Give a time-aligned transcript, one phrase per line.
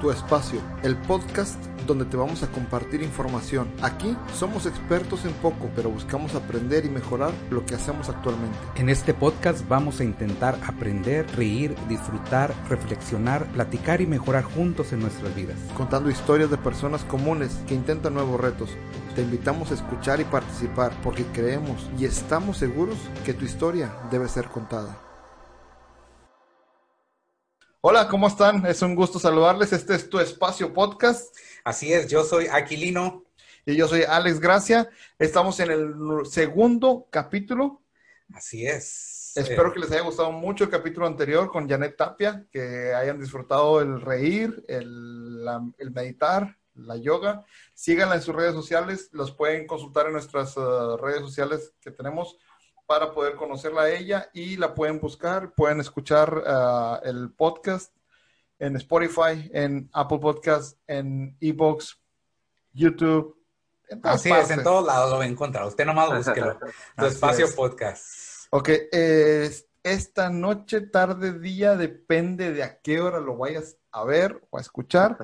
[0.00, 3.68] Tu Espacio, el podcast donde te vamos a compartir información.
[3.82, 8.58] Aquí somos expertos en poco, pero buscamos aprender y mejorar lo que hacemos actualmente.
[8.76, 15.00] En este podcast vamos a intentar aprender, reír, disfrutar, reflexionar, platicar y mejorar juntos en
[15.00, 15.58] nuestras vidas.
[15.76, 18.70] Contando historias de personas comunes que intentan nuevos retos.
[19.14, 24.28] Te invitamos a escuchar y participar porque creemos y estamos seguros que tu historia debe
[24.28, 24.98] ser contada.
[27.86, 28.64] Hola, ¿cómo están?
[28.64, 29.74] Es un gusto saludarles.
[29.74, 31.36] Este es tu espacio podcast.
[31.64, 33.26] Así es, yo soy Aquilino.
[33.66, 34.88] Y yo soy Alex Gracia.
[35.18, 35.94] Estamos en el
[36.24, 37.82] segundo capítulo.
[38.32, 39.32] Así es.
[39.36, 43.82] Espero que les haya gustado mucho el capítulo anterior con Janet Tapia, que hayan disfrutado
[43.82, 47.44] el reír, el, el meditar, la yoga.
[47.74, 49.10] Síganla en sus redes sociales.
[49.12, 52.38] Los pueden consultar en nuestras uh, redes sociales que tenemos
[52.86, 57.94] para poder conocerla a ella y la pueden buscar, pueden escuchar uh, el podcast
[58.58, 61.98] en Spotify, en Apple Podcast, en Ebox,
[62.72, 63.36] YouTube.
[63.88, 65.66] En Así es, en todos lados lo va a encontrar.
[65.66, 66.58] Usted nomás búsquelo.
[66.96, 68.04] tu espacio podcast.
[68.50, 69.50] Ok, eh,
[69.82, 74.60] esta noche, tarde, día, depende de a qué hora lo vayas a ver o a
[74.60, 75.18] escuchar.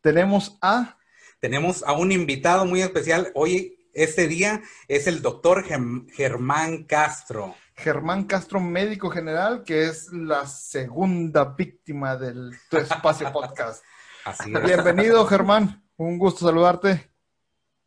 [0.00, 0.96] Tenemos a...
[1.38, 3.30] Tenemos a un invitado muy especial.
[3.34, 7.54] Hoy este día es el doctor Germán Castro.
[7.74, 13.82] Germán Castro, médico general, que es la segunda víctima del Tu Espacio Podcast.
[14.24, 14.62] Así es.
[14.62, 15.82] Bienvenido, Germán.
[15.96, 17.10] Un gusto saludarte.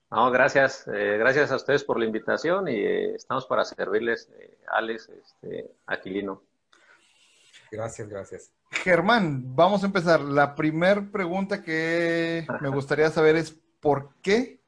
[0.10, 0.88] No, gracias.
[0.88, 5.72] Eh, gracias a ustedes por la invitación y eh, estamos para servirles, eh, Alex, este,
[5.86, 6.44] Aquilino.
[7.72, 8.52] Gracias, gracias.
[8.72, 10.22] Germán, vamos a empezar.
[10.22, 14.63] La primera pregunta que me gustaría saber es, ¿por qué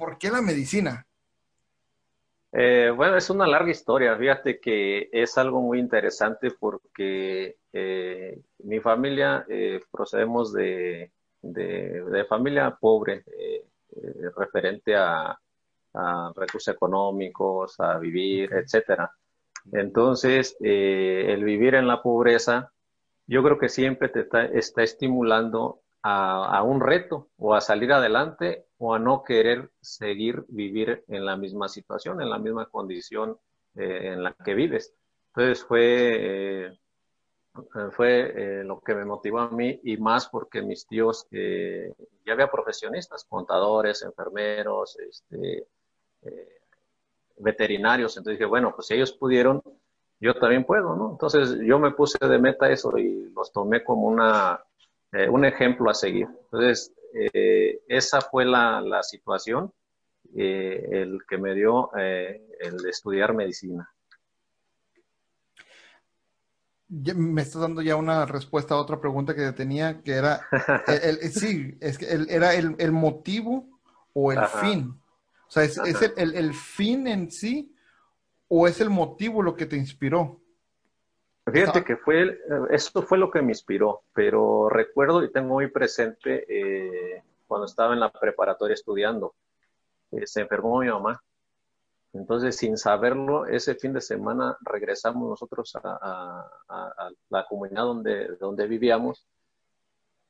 [0.00, 1.06] ¿por qué la medicina?
[2.52, 4.16] Eh, bueno, es una larga historia.
[4.16, 11.12] Fíjate que es algo muy interesante porque eh, mi familia eh, procedemos de,
[12.28, 13.24] familia pobre,
[14.36, 15.38] referente a,
[16.34, 19.10] recursos económicos, a vivir, etcétera.
[19.72, 22.72] Entonces, el vivir en la pobreza,
[23.26, 24.26] yo creo que siempre te
[24.56, 31.04] está estimulando a, un reto o a salir adelante o a no querer seguir vivir
[31.08, 33.38] en la misma situación, en la misma condición
[33.76, 34.94] eh, en la que vives.
[35.28, 36.78] Entonces fue, eh,
[37.92, 42.50] fue eh, lo que me motivó a mí y más porque mis tíos, ya había
[42.50, 45.66] profesionistas, contadores, enfermeros, este,
[47.36, 49.62] veterinarios, entonces dije, bueno, pues si ellos pudieron,
[50.20, 51.10] yo también puedo, ¿no?
[51.12, 54.62] Entonces yo me puse de meta eso y los tomé como una
[55.12, 56.28] eh, un ejemplo a seguir.
[56.44, 59.72] Entonces, eh, esa fue la, la situación,
[60.36, 63.90] eh, el que me dio el estudiar medicina.
[66.90, 70.40] me estás dando ya una respuesta a otra pregunta que tenía, que era,
[70.88, 73.80] el, sí, es que era el, motivo
[74.12, 75.00] o el fin.
[75.46, 77.74] O sea, ¿es, es el, el, fin en sí
[78.48, 80.39] o es el motivo lo que te inspiró?
[81.46, 82.38] Fíjate que fue,
[82.70, 87.94] eso fue lo que me inspiró, pero recuerdo y tengo muy presente eh, cuando estaba
[87.94, 89.34] en la preparatoria estudiando,
[90.12, 91.22] eh, se enfermó mi mamá.
[92.12, 96.46] Entonces, sin saberlo, ese fin de semana regresamos nosotros a,
[97.28, 99.26] la comunidad donde, donde vivíamos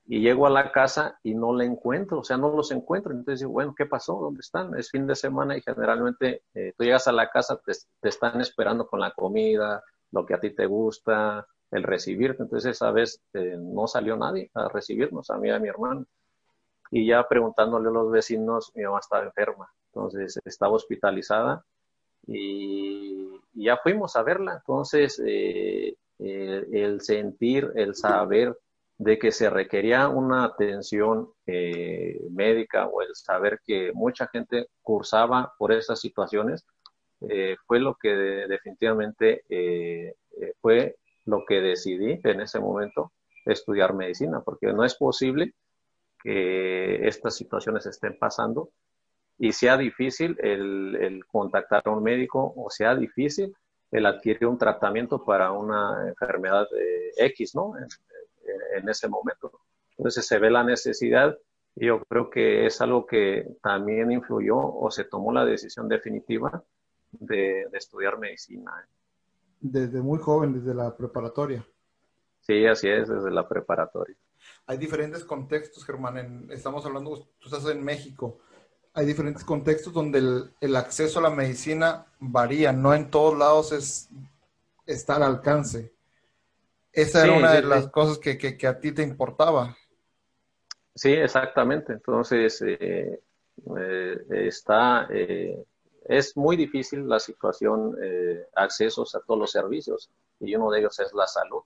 [0.06, 3.12] y llego a la casa y no la encuentro, o sea, no los encuentro.
[3.12, 4.14] Entonces digo, bueno, ¿qué pasó?
[4.14, 4.76] ¿Dónde están?
[4.78, 7.60] Es fin de semana y generalmente eh, tú llegas a la casa,
[8.00, 9.82] te están esperando con la comida,
[10.12, 12.42] lo que a ti te gusta, el recibirte.
[12.42, 16.06] Entonces esa vez eh, no salió nadie a recibirnos, a mí y a mi hermano.
[16.90, 21.64] Y ya preguntándole a los vecinos, mi mamá estaba enferma, entonces estaba hospitalizada
[22.26, 24.54] y, ya fuimos a verla.
[24.54, 28.56] Entonces eh, el sentir, el saber
[29.00, 35.54] de que se requería una atención eh, médica o el saber que mucha gente cursaba
[35.56, 36.66] por esas situaciones,
[37.28, 43.12] eh, fue lo que definitivamente eh, eh, fue lo que decidí en ese momento
[43.44, 45.54] estudiar medicina, porque no es posible
[46.22, 48.70] que estas situaciones estén pasando
[49.38, 53.54] y sea difícil el, contactar a un médico o sea difícil
[53.90, 56.66] el adquirir un tratamiento para una enfermedad
[57.16, 57.76] X, ¿no?
[57.76, 57.86] En,
[58.76, 59.60] en, ese momento.
[59.96, 61.36] Entonces se ve la necesidad
[61.74, 66.64] y yo creo que es algo que también influyó o se tomó la decisión definitiva
[67.12, 68.72] de, estudiar medicina.
[68.82, 68.88] ¿eh?
[69.60, 71.66] Desde muy joven, desde la preparatoria.
[72.40, 74.16] Sí, así es, desde la preparatoria.
[74.66, 76.48] Hay diferentes contextos, Germán.
[76.50, 78.38] estamos hablando, tú estás en México.
[78.94, 82.72] Hay diferentes contextos donde el, acceso a la medicina varía.
[82.72, 84.08] No en todos lados es
[84.86, 85.92] está al alcance.
[86.92, 89.76] Esa era una de las cosas que, a ti te importaba.
[90.94, 91.92] Sí, exactamente.
[91.92, 93.20] Entonces, eh,
[93.76, 95.64] eh, está, eh,
[96.18, 97.96] es muy difícil la situación,
[98.54, 100.10] accesos a todos los servicios,
[100.40, 101.62] y uno de ellos es la salud.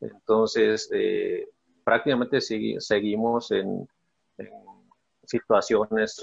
[0.00, 0.90] Entonces,
[1.84, 3.88] prácticamente seguimos en,
[5.24, 6.22] situaciones,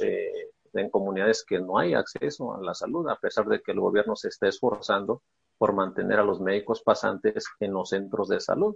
[0.73, 4.15] en comunidades que no hay acceso a la salud, a pesar de que el gobierno
[4.15, 5.21] se esté esforzando
[5.57, 8.75] por mantener a los médicos pasantes en los centros de salud.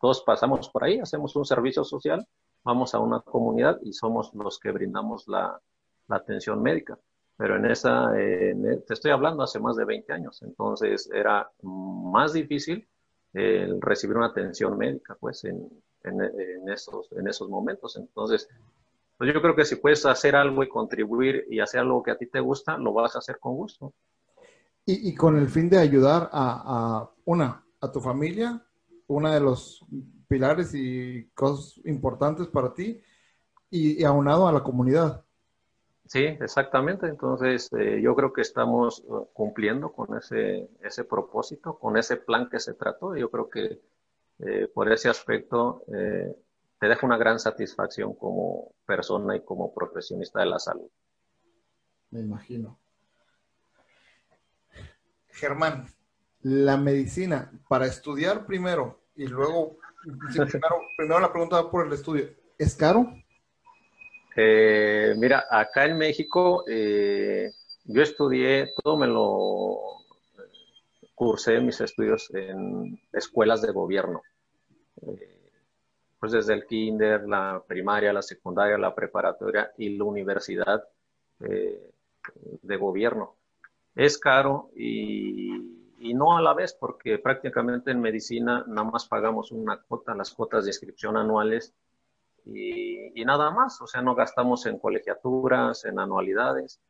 [0.00, 2.26] todos pasamos por ahí, hacemos un servicio social
[2.64, 5.60] vamos a una comunidad y somos los que brindamos la,
[6.08, 6.98] atención médica.
[7.40, 8.54] Pero en esa, e,
[8.86, 12.86] te estoy hablando hace más de 20 años, entonces era más difícil
[13.32, 15.66] el recibir una atención médica, pues, en,
[16.04, 17.96] en, esos, en esos momentos.
[17.96, 18.46] Entonces,
[19.16, 22.18] pues yo creo que si puedes hacer algo y contribuir y hacer algo que a
[22.18, 23.94] ti te gusta, lo vas a hacer con gusto.
[24.84, 28.62] Y, con el fin de ayudar a, a, una, a tu familia,
[29.06, 29.82] una de los
[30.28, 33.00] pilares y cosas importantes para ti
[33.70, 35.24] y, aunado a la comunidad.
[36.10, 37.06] Sí, exactamente.
[37.06, 42.48] Entonces, eh, yo creo que estamos uh, cumpliendo con ese, ese propósito, con ese plan
[42.50, 43.14] que se trató.
[43.14, 43.80] Yo creo que
[44.40, 46.34] eh, por ese aspecto eh,
[46.80, 50.90] te deja una gran satisfacción como persona y como profesionista de la salud.
[52.10, 52.76] Me imagino.
[55.28, 55.86] Germán,
[56.42, 59.76] la medicina, para estudiar primero y luego
[60.96, 62.30] primero, la pregunta por el estudio.
[62.58, 63.14] ¿Es caro?
[64.36, 67.50] Eh, mira, acá en México eh,
[67.84, 69.78] yo estudié, todo me lo
[71.14, 74.22] cursé mis estudios en escuelas de gobierno.
[75.02, 75.36] Eh,
[76.18, 80.84] pues desde el kinder, la primaria, la secundaria, la preparatoria y la universidad
[81.38, 83.36] de gobierno.
[83.94, 89.52] Es caro y y no a la vez, porque prácticamente en medicina nada más pagamos
[89.52, 91.74] una cuota, las cuotas de inscripción anuales
[92.44, 96.80] y, nada más, o sea, no gastamos en colegiaturas, en anualidades,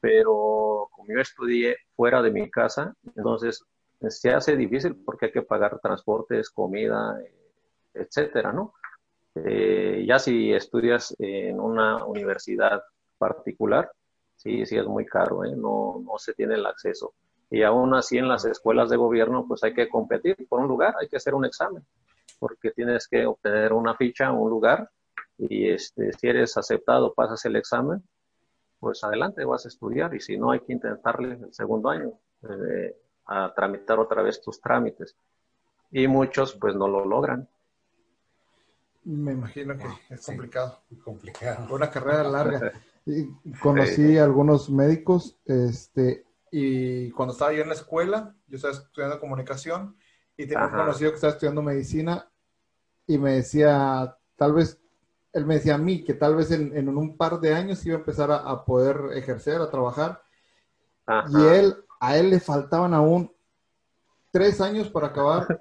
[0.00, 3.64] pero como yo estudié fuera de mi casa, entonces
[4.08, 7.18] se hace difícil porque hay que pagar transportes, comida,
[7.92, 8.74] etcétera, ¿no?
[9.34, 12.82] Eh, ya si estudias en una universidad
[13.18, 13.90] particular,
[14.36, 15.54] sí, sí es muy caro, ¿eh?
[15.56, 17.14] no, no se tiene el acceso
[17.50, 20.94] y aún así en las escuelas de gobierno pues hay que competir por un lugar,
[21.00, 21.84] hay que hacer un examen,
[22.40, 24.90] porque tienes que obtener una ficha, un lugar,
[25.38, 28.02] y este, si eres aceptado, pasas el examen,
[28.80, 32.96] pues adelante vas a estudiar, y si no hay que intentarle el segundo año eh,
[33.26, 35.14] a tramitar otra vez tus trámites.
[35.92, 37.48] Y muchos pues no lo logran.
[39.04, 40.80] Me imagino que es complicado.
[41.04, 41.72] complicado.
[41.72, 42.72] Una carrera larga.
[43.62, 49.20] conocí a algunos médicos, este, y cuando estaba yo en la escuela, yo estaba estudiando
[49.20, 49.96] comunicación
[50.36, 52.29] y tenía un conocido que estaba estudiando medicina
[53.06, 54.80] y me decía, tal vez,
[55.32, 57.96] él me decía a mí que tal vez en, en un par de años iba
[57.96, 60.22] a empezar a, poder ejercer, a trabajar.
[61.28, 63.32] Y él, a él le faltaban aún
[64.30, 65.60] tres años para acabar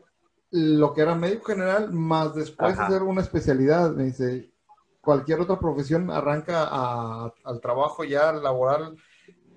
[0.51, 3.91] lo que era médico general, más después hacer una especialidad.
[3.91, 4.51] Me dice,
[5.01, 6.63] cualquier otra profesión arranca
[7.43, 8.95] al trabajo ya laboral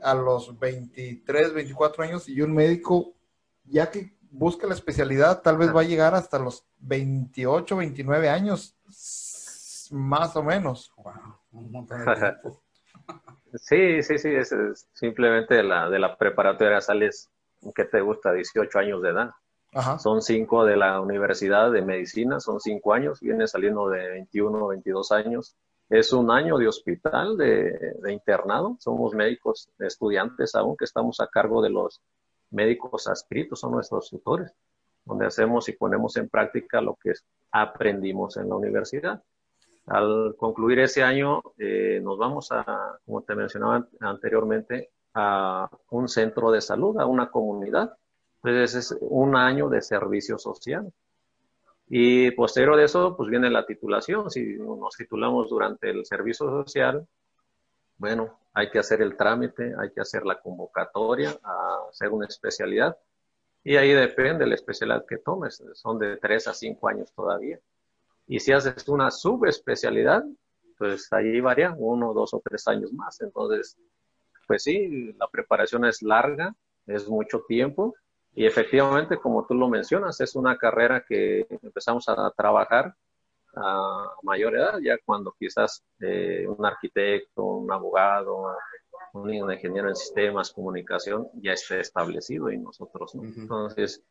[0.03, 3.15] a los 23, 24 años y un médico,
[3.65, 8.77] ya que busca la especialidad, tal vez va a llegar hasta los 28, 29 años,
[9.91, 10.93] más o menos.
[13.55, 14.51] Sí, sí, sí, es,
[14.95, 17.31] simplemente de la, de la preparatoria sales,
[17.75, 18.33] ¿qué te gusta?
[18.33, 19.31] 18 años de edad.
[19.99, 25.13] Son cinco de la universidad de medicina, son cinco años, viene saliendo de 21, 22
[25.13, 25.55] años
[25.93, 28.77] es un año de hospital, de, internado.
[28.81, 32.01] Somos médicos estudiantes aún que estamos a cargo de los
[32.53, 34.53] médicos adscritos, son nuestros tutores,
[35.05, 37.13] donde hacemos y ponemos en práctica lo que
[37.51, 39.23] aprendimos en la universidad.
[39.87, 46.51] Al concluir ese año, eh, nos vamos a, como te mencionaba anteriormente, a un centro
[46.51, 47.97] de salud, a una comunidad.
[48.43, 50.93] Entonces es un año de servicio social.
[51.89, 54.31] Y posterior de eso, pues viene la titulación.
[54.31, 57.07] Si nos titulamos durante el servicio social,
[57.99, 62.97] bueno, hay que hacer el trámite, hay que hacer la convocatoria a hacer una especialidad.
[63.65, 65.63] Y ahí depende la especialidad que tomes.
[65.75, 67.59] Son de tres a cinco años todavía.
[68.27, 70.25] Y si haces una subespecialidad,
[70.79, 73.21] pues ahí varía uno, dos o tres años más.
[73.21, 73.79] Entonces,
[74.47, 76.55] pues sí, la preparación es larga,
[76.87, 77.95] es mucho tiempo,
[78.35, 82.95] y efectivamente, como tú lo mencionas, es una carrera que empezamos a trabajar
[83.55, 88.57] a mayor edad, ya cuando quizás eh, un arquitecto, un abogado,
[89.15, 93.25] un ingeniero en sistemas, comunicación, ya esté establecido y nosotros no.
[93.25, 94.03] Entonces,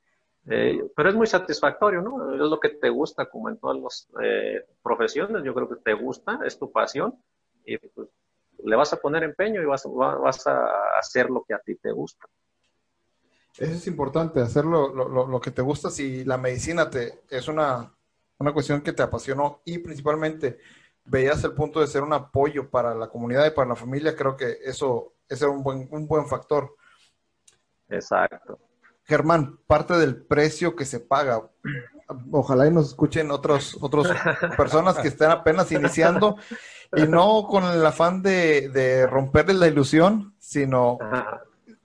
[0.48, 2.34] Eh, pero es muy satisfactorio, ¿no?
[2.34, 5.94] Es lo que te gusta, como en todas las eh, profesiones, yo creo que te
[5.94, 7.14] gusta, es tu pasión,
[7.64, 8.10] y pues,
[8.64, 11.92] le vas a poner empeño y vas, vas a hacer lo que a ti te
[11.92, 12.26] gusta.
[13.58, 15.90] Eso es importante, hacer lo, lo, lo, que te gusta.
[15.90, 17.94] Si la medicina te, es una,
[18.42, 20.60] una cuestión que te apasionó y principalmente
[21.06, 24.36] veías el punto de ser un apoyo para la comunidad y para la familia, creo
[24.36, 26.76] que eso, es un buen, un buen factor.
[27.90, 28.60] Exacto.
[29.04, 31.50] Germán, parte del precio que se paga,
[32.32, 34.08] ojalá y nos escuchen otros, otros
[34.58, 36.38] personas que estén apenas iniciando
[36.96, 40.98] y no con el afán de, de romperles la ilusión, sino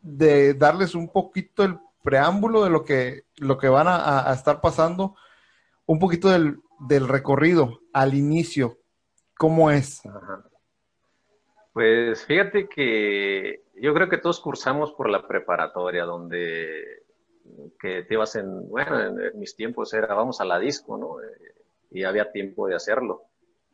[0.03, 5.17] de darles un poquito el preámbulo de lo que, lo que van a, estar pasando,
[5.87, 8.79] un poquito del, recorrido al inicio,
[9.39, 10.03] ¿cómo es?
[11.73, 17.05] Pues fíjate que yo creo que todos cursamos por la preparatoria, donde
[17.79, 21.23] que te ibas en, bueno, en mis tiempos era vamos a la disco, ¿no?
[21.23, 21.55] Eh,
[21.93, 23.23] y había tiempo de hacerlo.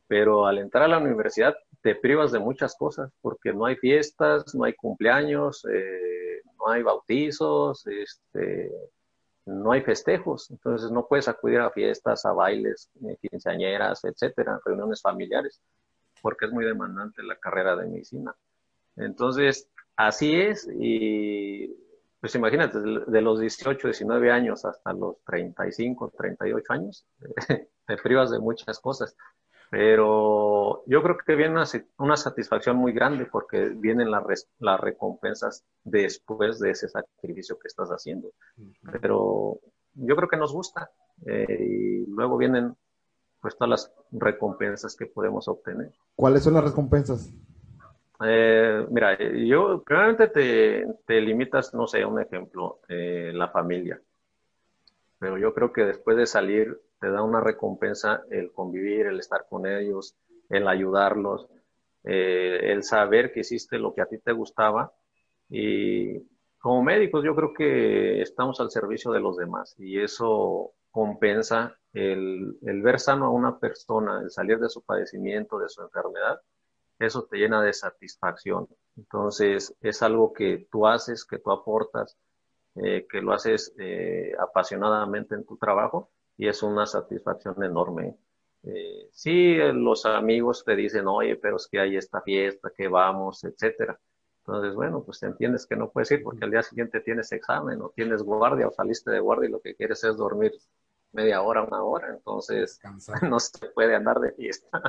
[0.06, 4.54] Pero al entrar a la universidad te privas de muchas cosas, porque no hay fiestas,
[4.54, 8.70] no hay cumpleaños, eh, no hay bautizos, este,
[9.46, 15.02] no hay festejos, entonces no puedes acudir a fiestas, a bailes, eh, quinceañeras, etcétera, reuniones
[15.02, 15.60] familiares,
[16.20, 18.34] porque es muy demandante la carrera de medicina.
[18.96, 21.74] Entonces, así es, y
[22.20, 27.04] pues imagínate, de los 18, 19 años hasta los 35, 38 años,
[27.86, 29.16] te privas de muchas cosas.
[29.72, 31.54] Pero yo creo que viene
[31.96, 37.88] una, satisfacción muy grande porque vienen las, las recompensas después de ese sacrificio que estás
[37.88, 38.32] haciendo.
[39.00, 39.60] Pero
[39.94, 40.90] yo creo que nos gusta
[41.24, 42.76] eh, y luego vienen
[43.40, 45.90] pues todas las recompensas que podemos obtener.
[46.16, 47.32] ¿Cuáles son las recompensas?
[48.26, 53.98] Eh, mira, yo primeramente te, te, limitas, no sé, un ejemplo, eh, la familia.
[55.18, 59.46] Pero yo creo que después de salir te da una recompensa el convivir, el estar
[59.50, 60.14] con ellos,
[60.48, 61.48] el ayudarlos,
[62.04, 64.92] eh, el saber que hiciste lo que a ti te gustaba.
[65.48, 66.20] Y
[66.60, 72.56] como médicos yo creo que estamos al servicio de los demás y eso compensa el,
[72.60, 76.40] ver sano a una persona, el salir de su padecimiento, de su enfermedad
[77.00, 78.68] eso te llena de satisfacción.
[78.96, 82.16] Entonces, es algo que tú haces, que tú aportas,
[82.76, 88.16] eh, que lo haces eh, apasionadamente en tu trabajo y es una satisfacción enorme.
[88.64, 93.42] Eh, sí, los amigos te dicen, oye, pero es que hay esta fiesta, que vamos,
[93.44, 93.98] etcétera.
[94.44, 97.90] Entonces, bueno, pues entiendes que no puedes ir porque al día siguiente tienes examen o
[97.94, 100.52] tienes guardia o saliste de guardia y lo que quieres es dormir
[101.12, 102.80] media hora, una hora, entonces
[103.22, 104.82] no se puede andar de fiesta.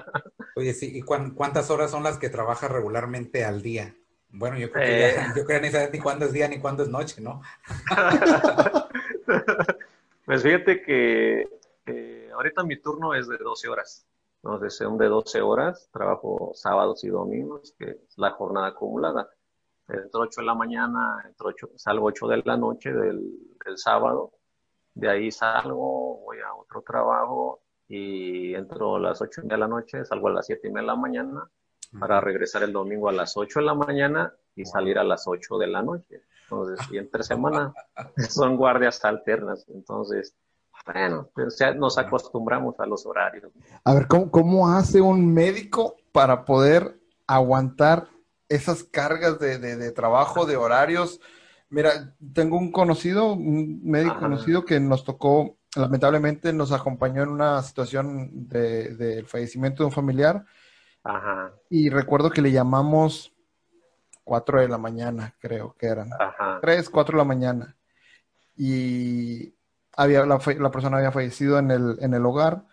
[0.55, 3.95] Oye, sí, ¿y cuántas horas son las que trabajas regularmente al día?
[4.29, 5.33] Bueno, yo creo que ya, eh.
[5.35, 7.41] yo creo ni sabes ni cuándo es día ni cuándo es noche, ¿no?
[10.25, 11.48] pues fíjate que
[12.34, 14.06] ahorita mi turno es de 12 horas.
[14.44, 19.30] Entonces, son de 12 horas, trabajo sábados y domingos, que es la jornada acumulada.
[19.88, 24.34] Entro 8 de la mañana, entro 8, salgo 8 de la noche del, del sábado,
[24.94, 30.06] de ahí salgo, voy a otro trabajo y entro a las 8 de la noche,
[30.06, 31.50] salgo a las 7 y media de la mañana
[32.00, 35.57] para regresar el domingo a las 8 de la mañana y salir a las 8
[35.57, 36.22] de la noche.
[36.43, 37.74] Entonces, y entre semana
[38.29, 39.65] son guardias alternas.
[39.69, 40.36] Entonces,
[40.86, 43.51] bueno, pues nos acostumbramos a los horarios.
[43.83, 48.07] A ver, ¿cómo, ¿cómo, hace un médico para poder aguantar
[48.50, 51.19] esas cargas de, de, de trabajo, de horarios?
[51.74, 57.63] Mira, tengo un conocido, un médico conocido que nos tocó, lamentablemente nos acompañó en una
[57.63, 60.45] situación del de, fallecimiento de un familiar.
[61.03, 61.51] Ajá.
[61.72, 63.33] Y recuerdo que le llamamos
[64.24, 66.10] 4 de la mañana, creo que eran.
[66.20, 66.60] Ajá.
[66.62, 67.75] 3, 4 de la mañana.
[68.56, 69.53] Y
[69.96, 72.65] había, la, la persona había fallecido en el, en el hogar.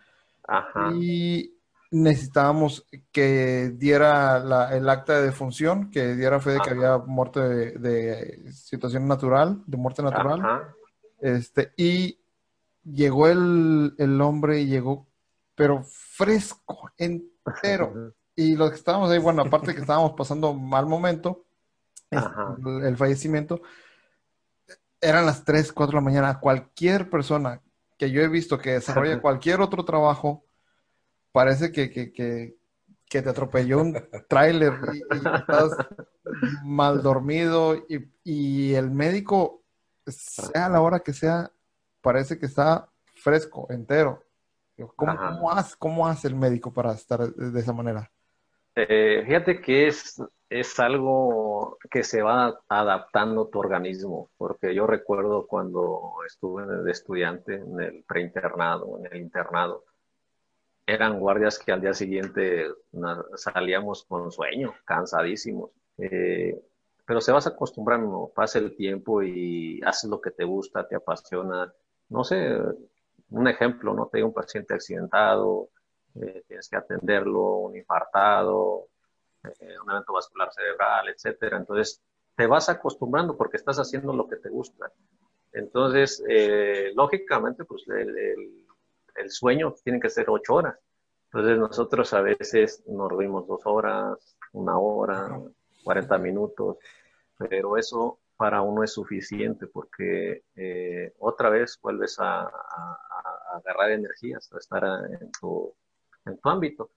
[0.46, 0.90] Ajá.
[0.94, 7.40] Y necesitábamos que diera el acta de defunción, que diera fe de que había muerte
[7.40, 10.74] de, situación natural, de muerte natural.
[11.20, 12.18] Este, y
[12.84, 15.06] llegó el, el, hombre y llegó,
[15.54, 18.14] pero fresco, entero.
[18.40, 21.44] y los que estábamos ahí, bueno, aparte que estábamos pasando mal momento,
[22.10, 23.60] el, el, fallecimiento,
[24.98, 26.40] eran las 3, 4 de la mañana.
[26.40, 27.60] Cualquier persona
[27.98, 30.46] que yo he visto que desarrolla cualquier otro trabajo,
[31.32, 32.56] parece que, que, que,
[33.06, 35.72] te atropelló un tráiler y, estás
[36.64, 39.62] mal dormido y, y, el médico,
[40.06, 41.52] sea la hora que sea,
[42.00, 44.24] parece que está fresco, entero.
[44.96, 48.10] ¿Cómo, cómo hace, ¿Cómo, hace, el médico para estar de esa manera?
[48.74, 55.46] Eh, fíjate que es, es algo que se va adaptando tu organismo, porque yo recuerdo
[55.46, 59.84] cuando estuve de estudiante en el preinternado, en el internado,
[60.86, 62.66] eran guardias que al día siguiente
[63.36, 65.70] salíamos con sueño, cansadísimos.
[65.98, 66.60] Eh,
[67.06, 71.72] pero se vas acostumbrando, pasa el tiempo y haces lo que te gusta, te apasiona.
[72.08, 72.56] No sé,
[73.30, 74.06] un ejemplo, ¿no?
[74.06, 75.68] Te hay un paciente accidentado,
[76.16, 78.88] eh, tienes que atenderlo, un infartado,
[79.44, 81.58] eh, un evento vascular cerebral, etcétera.
[81.58, 82.02] Entonces,
[82.36, 84.90] te vas acostumbrando porque estás haciendo lo que te gusta.
[85.52, 88.64] Entonces, eh, lógicamente, pues el,
[89.16, 90.78] el, sueño tiene que ser ocho horas.
[91.26, 95.40] Entonces, nosotros a veces nos dormimos dos horas, una hora,
[95.84, 96.78] 40 minutos,
[97.36, 102.98] pero eso para uno es suficiente porque eh, otra vez vuelves a, a,
[103.54, 104.82] agarrar energías, a estar
[105.20, 105.74] en tu,
[106.26, 106.90] en tu ámbito.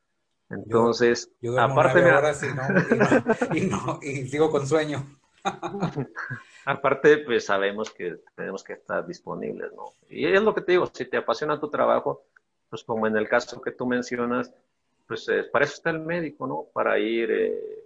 [0.50, 2.00] Entonces, aparte
[3.56, 5.20] y, no, y, sigo con sueño.
[6.66, 9.94] aparte, pues sabemos que tenemos que estar disponibles, ¿no?
[10.10, 12.26] Y es lo que te digo, si te apasiona tu trabajo,
[12.70, 14.54] pues como en el caso que tú mencionas,
[15.08, 16.68] pues eh, para eso está el médico, ¿no?
[16.74, 17.84] Para ir, eh,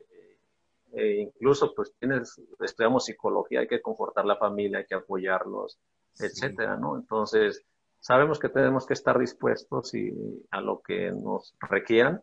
[0.93, 5.79] eh, incluso pues tienes, estudiamos psicología, hay que confortar la familia, hay que apoyarlos,
[6.19, 6.95] etcétera, ¿no?
[6.95, 7.63] Entonces,
[7.99, 10.13] sabemos que tenemos que estar dispuestos y
[10.51, 12.21] a lo que nos requieran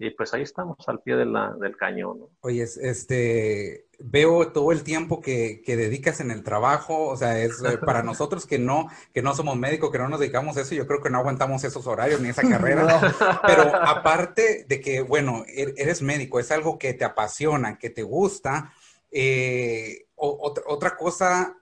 [0.00, 2.20] y pues ahí estamos al pie de la, del cañón.
[2.20, 2.30] ¿no?
[2.40, 7.62] Oye, este, veo todo el tiempo que, que, dedicas en el trabajo, o sea, es
[7.62, 10.74] eh, para nosotros que no, que no somos médicos, que no nos dedicamos a eso,
[10.74, 13.14] yo creo que no aguantamos esos horarios ni esa carrera,
[13.46, 18.02] pero aparte de que, bueno, er, eres médico, es algo que te apasiona, que te
[18.02, 18.72] gusta,
[19.10, 21.59] eh, otra, otra cosa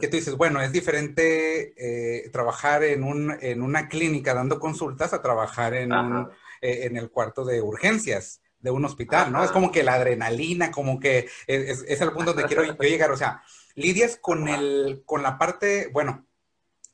[0.00, 5.12] que tú dices, bueno, es diferente eh, trabajar en, un, en una clínica dando consultas
[5.12, 6.28] a trabajar en un
[6.60, 9.44] eh, en el cuarto de urgencias de un hospital, ¿no?
[9.44, 13.12] Es como que la adrenalina, como que es, es el punto donde quiero yo llegar.
[13.12, 13.42] O sea,
[13.76, 16.26] lidias con, el, con la parte, bueno,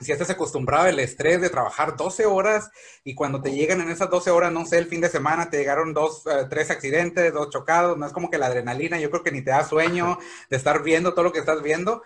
[0.01, 2.71] si estás acostumbrado al estrés de trabajar 12 horas
[3.05, 5.57] y cuando te llegan en esas 12 horas, no sé, el fin de semana te
[5.57, 9.23] llegaron dos, eh, tres accidentes, dos chocados, no es como que la adrenalina, yo creo
[9.23, 10.19] que ni te da sueño
[10.51, 12.03] de estar viendo todo lo que estás viendo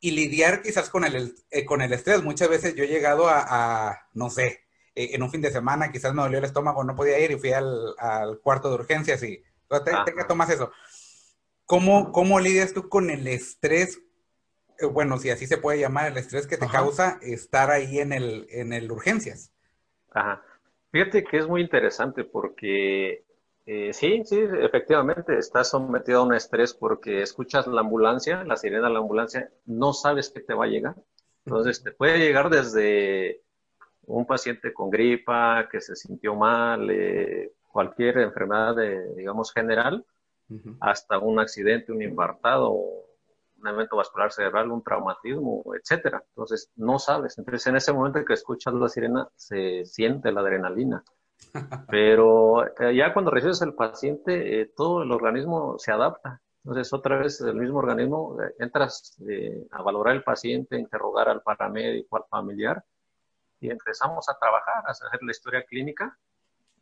[0.00, 2.22] y lidiar quizás con el, eh, con el estrés.
[2.22, 6.12] Muchas veces yo he llegado a no sé, eh, en un fin de semana quizás
[6.12, 7.94] me dolió el estómago, no podía ir y fui al,
[8.42, 10.72] cuarto de urgencias y te, te tomas eso.
[11.66, 14.02] ¿Cómo, ¿Cómo lidias tú con el estrés?
[14.80, 18.12] Eh, bueno, si así se puede llamar, el estrés que te causa estar ahí en
[18.12, 19.52] el, en el urgencias.
[20.10, 20.42] Ajá.
[20.90, 23.24] Fíjate que es muy interesante porque
[23.70, 28.88] eh, sí, sí, efectivamente, estás sometido a un estrés porque escuchas la ambulancia, la sirena
[28.88, 30.94] de la ambulancia, no sabes qué te va a llegar.
[31.44, 33.42] Entonces, te puede llegar desde
[34.06, 40.02] un paciente con gripa, que se sintió mal, eh, cualquier enfermedad, de, digamos, general,
[40.80, 46.24] hasta un accidente, un infartado, un evento vascular cerebral, un traumatismo, etcétera.
[46.30, 47.36] Entonces, no sabes.
[47.36, 51.04] Entonces, en ese momento que escuchas la sirena, se siente la adrenalina.
[51.88, 56.40] Pero eh, ya cuando recibes el paciente, eh, todo el organismo se adapta.
[56.64, 59.16] Entonces, otra vez, el mismo organismo, entras
[59.70, 62.84] a valorar el paciente, interrogar al paramédico, al familiar,
[63.60, 66.18] y empezamos a trabajar, a hacer la historia clínica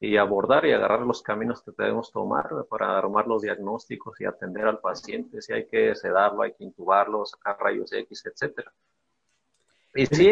[0.00, 4.66] y abordar y agarrar los caminos que debemos tomar para armar los diagnósticos y atender
[4.66, 5.40] al paciente.
[5.40, 8.72] Si hay que sedarlo, hay que intubarlo, sacar rayos X, etcétera.
[9.96, 10.28] Y sí,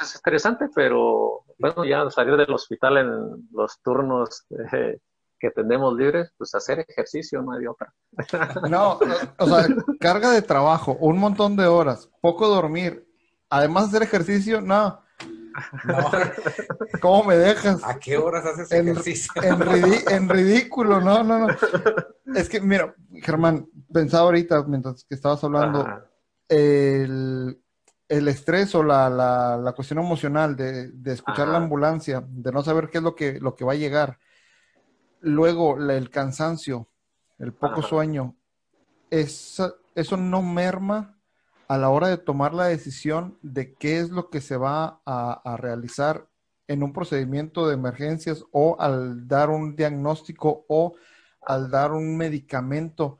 [0.00, 4.98] es interesante, pero bueno, ya salir del hospital en los turnos eh,
[5.38, 7.92] que tenemos libres, pues hacer ejercicio, no hay otra.
[8.70, 8.98] No,
[9.38, 9.66] o sea,
[10.00, 13.06] carga de trabajo, un montón de horas, poco dormir,
[13.50, 15.02] además hacer ejercicio, no.
[15.84, 16.10] No.
[17.00, 17.82] ¿Cómo me dejas?
[17.84, 19.32] ¿A qué horas haces ejercicio?
[19.42, 21.48] En, ridículo, no, no, no.
[22.34, 25.86] Es que, mira, Germán, pensaba ahorita, mientras que estabas hablando,
[26.48, 27.60] el,
[28.28, 33.04] estrés o la, la, cuestión emocional de, escuchar la ambulancia, de no saber qué es
[33.04, 34.18] lo que, lo que va a llegar.
[35.20, 36.88] Luego, el cansancio,
[37.38, 38.36] el poco sueño.
[39.10, 41.16] eso no merma
[41.72, 45.56] a la hora de tomar la decisión de qué es lo que se va a,
[45.56, 46.28] realizar
[46.68, 50.96] en un procedimiento de emergencias o al dar un diagnóstico o
[51.40, 53.18] al dar un medicamento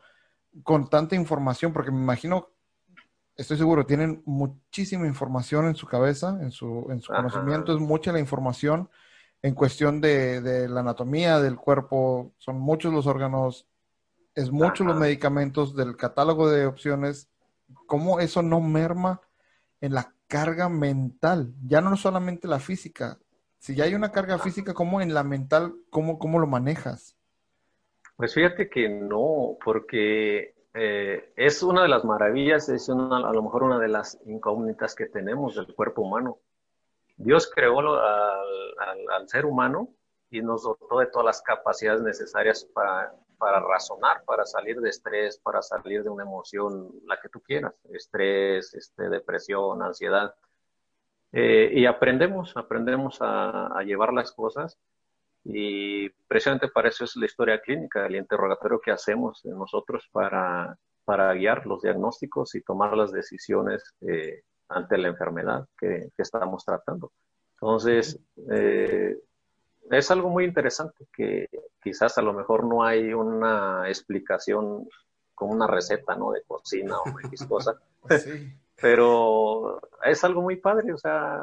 [0.63, 2.51] con tanta información, porque me imagino,
[3.37, 8.13] estoy seguro, tienen muchísima información en su cabeza, en su, en su conocimiento, es mucha
[8.13, 8.89] la información
[9.43, 13.67] en cuestión de, la anatomía del cuerpo, son muchos los órganos,
[14.35, 17.29] es muchos los medicamentos del catálogo de opciones
[17.87, 19.21] cómo eso no merma
[19.81, 23.19] en la carga mental, ya no solamente la física.
[23.59, 27.17] Si ya hay una carga física, ¿cómo en la mental, cómo, cómo lo manejas?
[28.17, 33.65] Pues fíjate que no, porque eh, es una de las maravillas, es a lo mejor
[33.65, 36.39] una de las incógnitas que tenemos del cuerpo humano.
[37.17, 39.89] Dios creó al, ser humano
[40.31, 43.13] y nos dotó de todas las capacidades necesarias para,
[43.61, 48.75] razonar, para salir de estrés, para salir de una emoción, la que tú quieras, estrés,
[48.75, 50.35] este, depresión, ansiedad.
[51.33, 54.79] Eh, y aprendemos, aprendemos a, llevar las cosas
[55.45, 61.33] y precisamente para eso es la historia clínica, el interrogatorio que hacemos nosotros para, para
[61.35, 67.13] guiar los diagnósticos y tomar las decisiones eh, ante la enfermedad que, que, estamos tratando.
[67.55, 68.19] Entonces,
[68.51, 69.17] eh,
[69.91, 71.49] es algo muy interesante que
[71.83, 74.89] quizás a lo mejor no hay una explicación
[75.35, 76.33] como una receta, ¿no?
[76.33, 77.81] De cocina o X cosa.
[78.19, 78.53] Sí.
[78.83, 81.39] Pero es algo muy padre, o sea,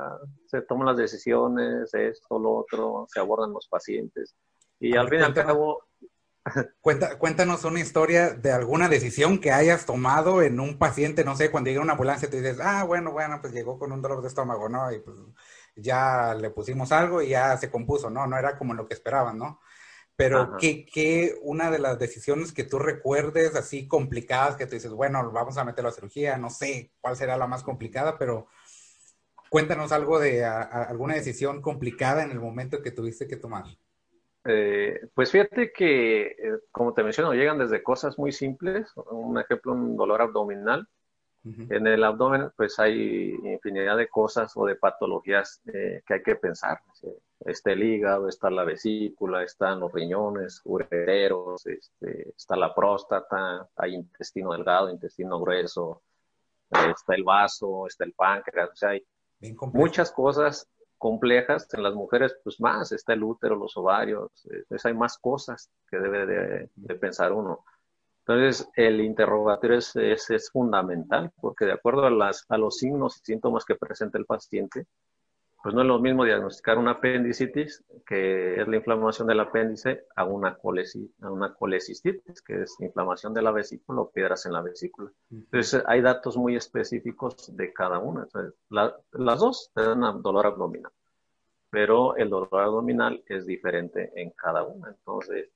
[0.46, 4.36] se toman las decisiones, esto, lo otro, se abordan los pacientes.
[4.78, 5.86] Y al fin y al cabo...
[6.82, 11.70] cuéntanos una historia de alguna decisión que hayas tomado en un paciente, no sé, cuando
[11.70, 14.68] llega una ambulancia te dices, ah, bueno, bueno, pues llegó con un dolor de estómago,
[14.68, 14.92] ¿no?
[14.92, 15.18] Y pues
[15.76, 18.28] ya le pusimos algo y ya se compuso, ¿no?
[18.28, 19.62] No era como lo que esperaban, ¿no?
[20.20, 25.32] Pero ¿qué, una de las decisiones que tú recuerdes así complicadas que tú dices, bueno,
[25.32, 28.48] vamos a meterlo a cirugía, no sé cuál será la más complicada, pero
[29.50, 33.64] cuéntanos algo de alguna decisión complicada en el momento que tuviste que tomar.
[34.44, 36.36] Eh, pues fíjate que, eh,
[36.70, 40.86] como te menciono, llegan desde cosas muy simples, un ejemplo, un dolor abdominal,
[41.44, 46.36] en el abdomen, pues hay infinidad de cosas o de patologías eh, que hay que
[46.36, 46.82] pensar.
[47.40, 53.96] Está el hígado, está la vesícula, están los riñones, ureteros, este, está la próstata, hay
[53.96, 56.02] intestino delgado, intestino grueso,
[56.70, 59.06] está el vaso, está el páncreas, o sea, hay
[59.74, 61.74] muchas cosas complejas.
[61.74, 65.98] En las mujeres, pues más, está el útero, los ovarios, entonces hay más cosas que
[65.98, 67.64] debe de pensar uno.
[68.30, 73.26] Entonces, el interrogatorio es, es, fundamental porque de acuerdo a, las, a los signos y
[73.26, 74.86] síntomas que presenta el paciente,
[75.64, 80.26] pues no es lo mismo diagnosticar una apendicitis, que es la inflamación del apéndice, a
[80.26, 80.60] una,
[81.22, 85.12] a una colecistitis, que es inflamación de la vesícula o piedras en la vesícula.
[85.32, 88.28] Entonces, hay datos muy específicos de cada una.
[88.70, 90.92] las dos te dan dolor abdominal,
[91.72, 94.90] pero el dolor abdominal es diferente en cada una.
[94.90, 95.50] Entonces,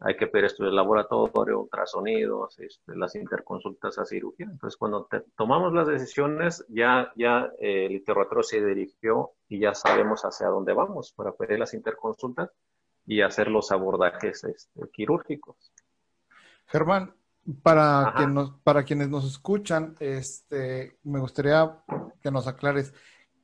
[0.00, 4.46] hay que pedir estudios de laboratorio, ultrasonidos, este, las interconsultas a cirugía.
[4.50, 10.22] Entonces, cuando tomamos las decisiones, ya, ya eh, el interrogatorio se dirigió y ya sabemos
[10.22, 12.50] hacia dónde vamos para pedir las interconsultas
[13.06, 15.72] y hacer los abordajes este, quirúrgicos.
[16.66, 17.14] Germán,
[17.62, 18.14] para,
[18.62, 21.78] para quienes nos escuchan, este, me gustaría
[22.22, 22.94] que nos aclares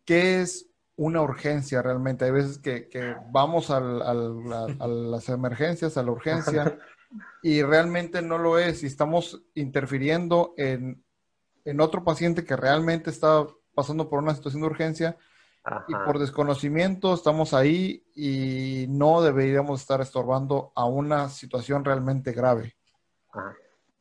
[0.07, 2.25] qué es una urgencia realmente.
[2.25, 6.79] Hay veces que, vamos a las emergencias, a la urgencia,
[7.43, 8.83] y realmente no lo es.
[8.83, 11.03] Y estamos interfiriendo en,
[11.81, 15.17] otro paciente que realmente está pasando por una situación de urgencia.
[15.89, 22.77] Y por desconocimiento estamos ahí y no deberíamos estar estorbando a una situación realmente grave.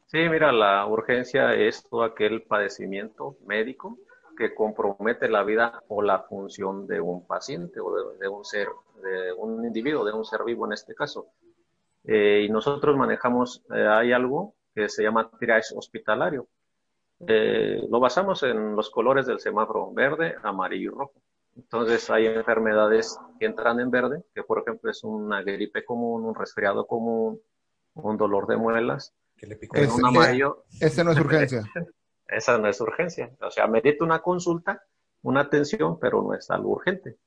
[0.05, 3.97] Sí, mira, la urgencia es todo aquel padecimiento médico
[4.35, 8.67] que compromete la vida o la función de un paciente o de, un ser,
[9.01, 11.27] de un individuo, de un ser vivo en este caso.
[12.03, 16.47] Eh, y nosotros manejamos, eh, hay algo que se llama triage hospitalario.
[17.27, 21.21] Eh, lo basamos en los colores del semáforo verde, amarillo y rojo.
[21.55, 26.35] Entonces hay enfermedades que entran en verde, que por ejemplo es una gripe común, un
[26.35, 27.39] resfriado común,
[27.93, 29.13] un dolor de muelas.
[29.37, 30.65] Que le en un amarillo.
[30.79, 31.63] Ese no es urgencia.
[32.27, 33.31] Esa no es urgencia.
[33.41, 34.83] O sea, merece una consulta,
[35.21, 37.17] una atención, pero no es algo urgente.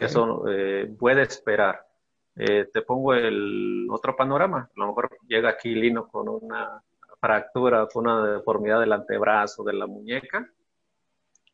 [0.00, 1.86] Eso eh, puede esperar.
[2.34, 4.70] Eh, te pongo el otro panorama.
[4.74, 6.82] A lo mejor llega aquí Lino con una
[7.20, 10.48] fractura, con una deformidad del antebrazo, de la muñeca.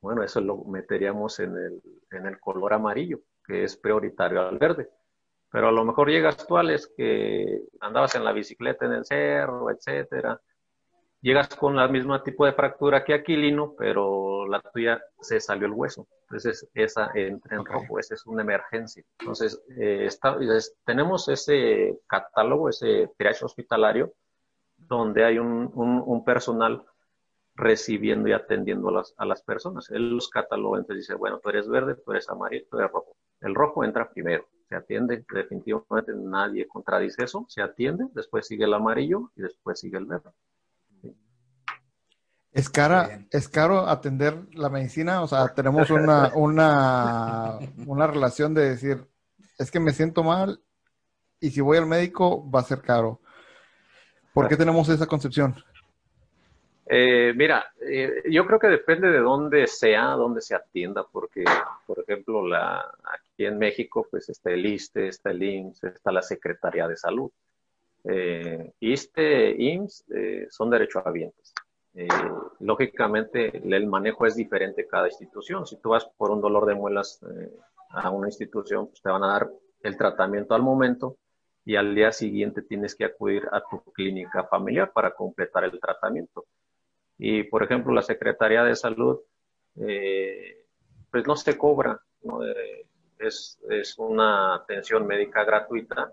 [0.01, 4.88] Bueno, eso lo meteríamos en el, en el color amarillo, que es prioritario al verde.
[5.51, 6.57] Pero a lo mejor llegas tú,
[6.97, 10.41] que andabas en la bicicleta en el cerro, etcétera,
[11.22, 15.72] llegas con la misma tipo de fractura que Aquilino, pero la tuya se salió el
[15.72, 16.06] hueso.
[16.22, 19.04] Entonces, esa entra en rojo, esa es una emergencia.
[19.20, 20.08] Entonces, eh,
[20.85, 24.12] tenemos ese catálogo, ese triage hospitalario,
[24.76, 26.85] donde hay un, personal
[27.54, 29.90] recibiendo y atendiendo a las, a las personas.
[29.90, 33.16] Él los cataloga, entonces dice, bueno, tú eres verde, tú eres amarillo, tú eres rojo.
[33.40, 38.74] El rojo entra primero, se atiende, definitivamente nadie contradice eso, se atiende, después sigue el
[38.74, 40.30] amarillo y después sigue el verde.
[42.53, 48.71] Es cara, es caro atender la medicina, o sea, tenemos una, una, una relación de
[48.71, 49.07] decir,
[49.59, 50.61] es que me siento mal
[51.41, 53.21] y si voy al médico va a ser caro.
[54.33, 55.55] ¿Por qué tenemos esa concepción?
[56.87, 61.45] Eh, mira, eh, yo creo que depende de dónde sea, dónde se atienda, porque,
[61.87, 66.23] por ejemplo, la, aquí en México, pues está el ISTE, está el IMSS, está la
[66.23, 67.31] Secretaría de Salud.
[68.05, 71.55] Eh, ISTE, IMSS eh, son derechohabientes.
[71.94, 72.09] Eh,
[72.61, 75.66] lógicamente, el manejo es diferente cada institución.
[75.66, 77.20] Si tú vas por un dolor de muelas
[77.90, 79.50] a una institución, pues te van a dar
[79.83, 81.16] el tratamiento al momento
[81.64, 86.46] y al día siguiente tienes que acudir a tu clínica familiar para completar el tratamiento.
[87.18, 89.20] Y, por ejemplo, la Secretaría de Salud,
[89.76, 90.66] eh,
[91.11, 92.87] pues no se cobra, eh,
[93.18, 96.12] es, es, una atención médica gratuita.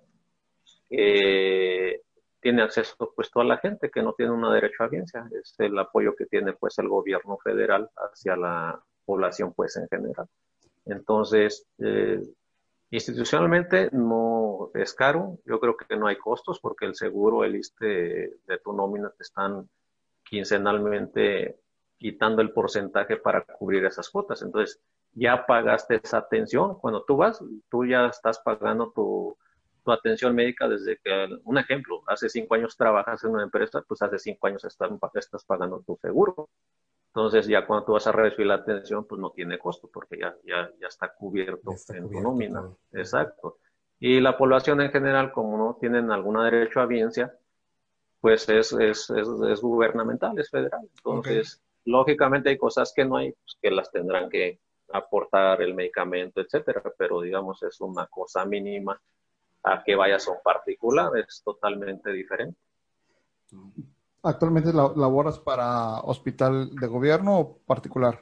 [2.41, 5.77] Tiene acceso pues toda la gente que no tiene una derecho a audiencia, es el
[5.77, 10.27] apoyo que tiene pues el gobierno federal hacia la población pues en general.
[10.85, 12.21] Entonces, eh,
[12.91, 18.39] institucionalmente no es caro, yo creo que no hay costos porque el seguro, el ISTE
[18.47, 19.69] de tu nómina te están
[20.23, 21.59] quincenalmente
[21.97, 24.41] quitando el porcentaje para cubrir esas cuotas.
[24.41, 24.79] Entonces,
[25.13, 26.79] ya pagaste esa atención.
[26.79, 29.37] Cuando tú vas, tú ya estás pagando tu,
[29.83, 34.01] tu atención médica desde que, un ejemplo, hace cinco años trabajas en una empresa, pues
[34.01, 36.49] hace cinco años estás, estás pagando tu seguro.
[37.07, 40.35] Entonces, ya cuando tú vas a recibir la atención, pues no tiene costo porque ya,
[40.43, 42.69] ya, ya está cubierto en tu nómina.
[42.91, 43.57] Exacto.
[43.99, 47.33] Y la población en general, como no tienen algún derecho a audiencia,
[48.21, 50.87] pues es, es, es, gubernamental, es federal.
[50.97, 54.59] Entonces, lógicamente hay cosas que no hay, pues, que las tendrán que
[54.91, 58.99] aportar el medicamento, etcétera, pero digamos es una cosa mínima
[59.63, 62.57] a que vayas a un particular, es totalmente diferente.
[64.23, 68.21] ¿Actualmente laboras para hospital de gobierno o particular?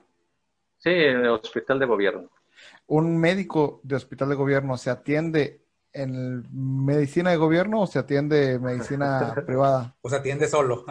[0.77, 0.91] Sí,
[1.29, 2.29] hospital de gobierno.
[2.87, 6.45] ¿Un médico de hospital de gobierno se atiende en
[6.85, 9.95] medicina de gobierno o se atiende medicina privada?
[10.01, 10.85] O se atiende solo.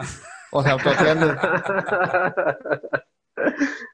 [0.51, 1.35] O sea, atiende.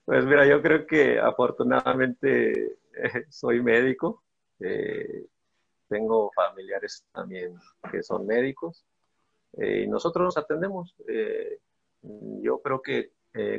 [0.06, 4.24] Pues mira, yo creo que afortunadamente eh, soy médico.
[4.60, 5.26] Eh,
[5.88, 7.56] tengo familiares también
[7.92, 8.86] que son médicos.
[9.58, 10.96] Eh, y nosotros nos atendemos.
[12.42, 13.12] yo creo que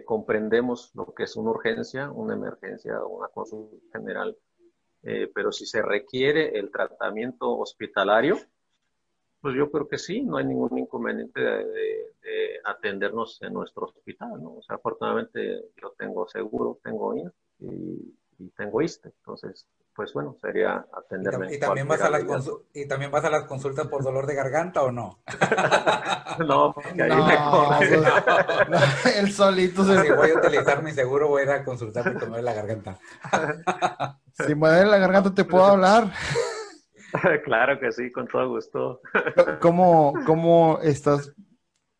[0.04, 4.36] comprendemos lo que es una urgencia, una emergencia, una consulta general
[5.06, 8.38] eh, pero si se requiere el tratamiento hospitalario,
[9.40, 12.10] pues yo creo que sí, no hay ningún inconveniente de,
[12.66, 14.54] atendernos en nuestro hospital, ¿no?
[14.54, 20.36] O sea, afortunadamente yo tengo seguro, tengo IN y, y tengo ISTE, entonces pues bueno,
[20.40, 21.54] sería atenderme.
[21.54, 22.24] ¿Y, también vas a las
[22.72, 25.20] ¿Y también vas a las consultas por dolor de garganta o no?
[26.46, 30.02] no, porque ahí no, me el solito se...
[30.02, 32.54] Si voy a utilizar mi seguro, voy a ir a consultar porque me duele la
[32.54, 32.98] garganta.
[34.32, 36.10] si me duele la garganta, ¿te puedo hablar?
[37.44, 39.00] claro que sí, con todo gusto.
[39.60, 41.32] ¿Cómo, ¿Cómo estás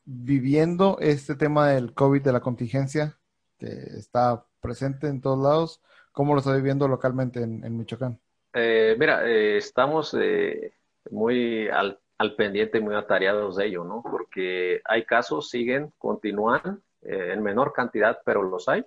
[0.05, 3.17] viviendo este tema del COVID, de la contingencia,
[3.57, 5.81] que está presente en todos lados?
[6.15, 8.21] ¿Cómo lo está viviendo localmente en, Michoacán?
[8.53, 10.73] Eh, mira, eh, estamos eh,
[11.11, 14.01] muy al, al, pendiente, muy atareados de ello, ¿no?
[14.01, 18.87] Porque hay casos, siguen, continúan en menor cantidad, pero los hay.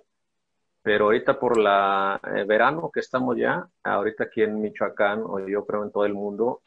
[0.80, 5.84] Pero ahorita por la verano que estamos ya, ahorita aquí en Michoacán, o yo creo
[5.84, 6.62] en todo el mundo,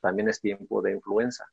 [0.00, 1.46] también es tiempo de influenza.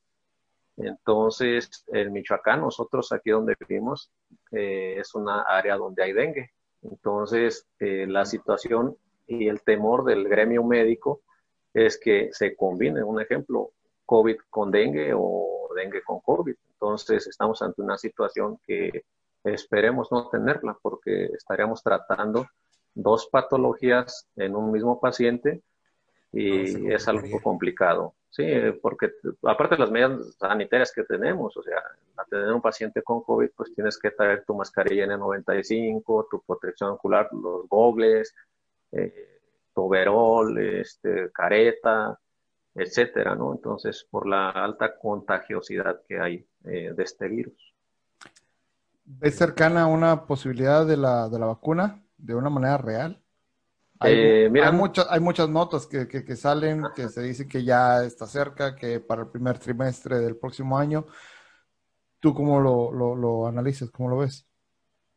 [0.78, 4.12] Entonces, en Michoacán, nosotros aquí donde vivimos,
[4.50, 6.52] es una área donde hay dengue.
[6.84, 8.96] Entonces, eh, la situación
[9.28, 11.22] y el temor del gremio médico
[11.74, 13.72] es que se combine, un ejemplo,
[14.06, 16.56] COVID con dengue o dengue con COVID.
[16.74, 19.04] Entonces, estamos ante una situación que
[19.44, 22.48] esperemos no tenerla porque estaríamos tratando
[22.94, 25.62] dos patologías en un mismo paciente
[26.34, 28.16] y es algo complicado.
[28.32, 28.46] Sí,
[28.82, 29.12] porque
[29.44, 31.80] aparte de las medidas sanitarias que tenemos, o sea,
[32.16, 36.92] a tener un paciente con COVID, pues tienes que traer tu mascarilla N95, tu protección
[36.92, 38.34] ocular, los gogles,
[38.94, 39.42] eh,
[39.74, 42.18] overol, este, careta,
[42.74, 43.54] etcétera, ¿no?
[43.54, 47.74] Entonces, por la alta contagiosidad que hay eh, de este virus.
[49.20, 53.22] ¿Es cercana una posibilidad de la, de la vacuna de una manera real?
[54.04, 58.26] Hay, eh, muchas, hay muchas notas que, que, salen, que se dice que ya está
[58.26, 61.06] cerca, que para el primer trimestre del próximo año.
[62.20, 63.92] ¿Tú cómo lo, lo, lo analizas?
[63.92, 64.48] ¿Cómo lo ves?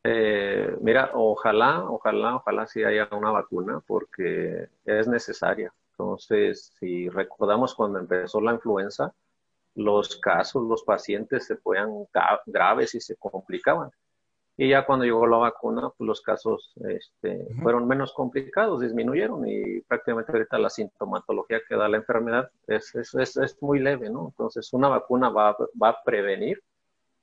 [0.04, 5.72] Eh, mira, ojalá, ojalá, ojalá sí haya una vacuna porque es necesaria.
[5.92, 9.14] Entonces, si recordamos cuando empezó la influenza,
[9.74, 11.90] los casos, los pacientes se ponían
[12.46, 13.90] graves y se complicaban.
[14.56, 19.80] Y ya cuando llegó la vacuna, pues los casos este, fueron menos complicados, disminuyeron y
[19.80, 24.28] prácticamente ahorita la sintomatología que da la enfermedad es, es, es, es muy leve, ¿no?
[24.28, 26.62] Entonces, una vacuna va, va, a prevenir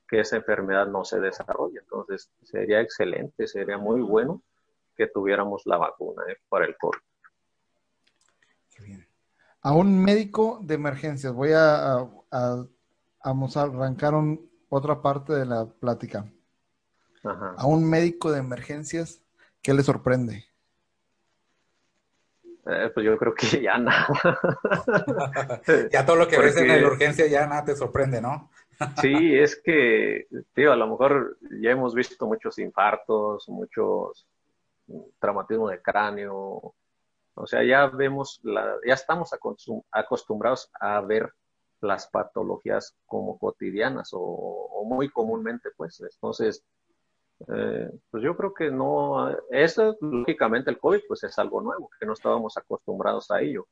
[0.09, 1.79] que esa enfermedad no se desarrolle.
[1.79, 4.41] Entonces, sería excelente, sería muy bueno
[4.97, 6.35] que tuviéramos la vacuna ¿eh?
[6.49, 6.99] para el COVID.
[9.61, 12.65] A un médico de emergencias, voy a, a, a,
[13.23, 14.15] a arrancar
[14.69, 16.25] otra parte de la plática
[17.23, 19.21] a un médico de emergencias,
[19.62, 20.45] ¿qué le sorprende?
[22.65, 24.07] Eh, pues yo creo que ya nada.
[25.91, 28.49] ya todo lo que ves en la urgencia ya nada te sorprende, ¿no?
[29.01, 34.27] sí, es que, tío, a lo mejor ya hemos visto muchos infartos, muchos
[35.19, 36.75] traumatismo de cráneo.
[37.34, 39.31] O sea, ya vemos, la, ya estamos
[39.91, 41.31] acostumbrados a ver
[41.79, 46.01] las patologías como cotidianas o, o muy comúnmente, pues.
[46.01, 46.63] Entonces,
[47.47, 52.06] eh, pues yo creo que no, eso lógicamente el COVID pues es algo nuevo, que
[52.06, 53.67] no estábamos acostumbrados a ello,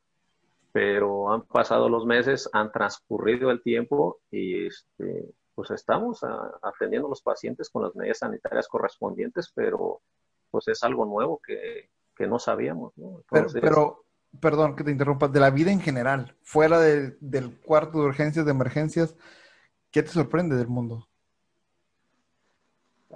[0.71, 6.21] pero han pasado los meses, han transcurrido el tiempo y este, pues estamos
[6.61, 10.01] atendiendo a los pacientes con las medidas sanitarias correspondientes, pero
[10.51, 12.93] pues es algo nuevo que, que no sabíamos.
[12.97, 13.23] ¿no?
[13.29, 14.03] pero,
[14.39, 18.51] perdón que te interrumpa, de la vida en general, fuera del cuarto de urgencias, de
[18.51, 19.15] emergencias,
[19.91, 21.08] ¿qué te sorprende del mundo?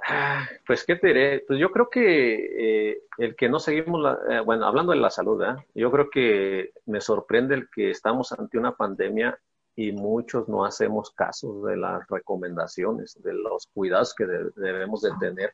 [0.05, 1.43] Ah, pues, ¿qué te diré?
[1.47, 5.09] Pues yo creo que eh, el que no seguimos, la, eh, bueno, hablando de la
[5.09, 5.55] salud, ¿eh?
[5.75, 9.39] yo creo que me sorprende el que estamos ante una pandemia
[9.75, 15.53] y muchos no hacemos caso de las recomendaciones, de los cuidados que debemos de tener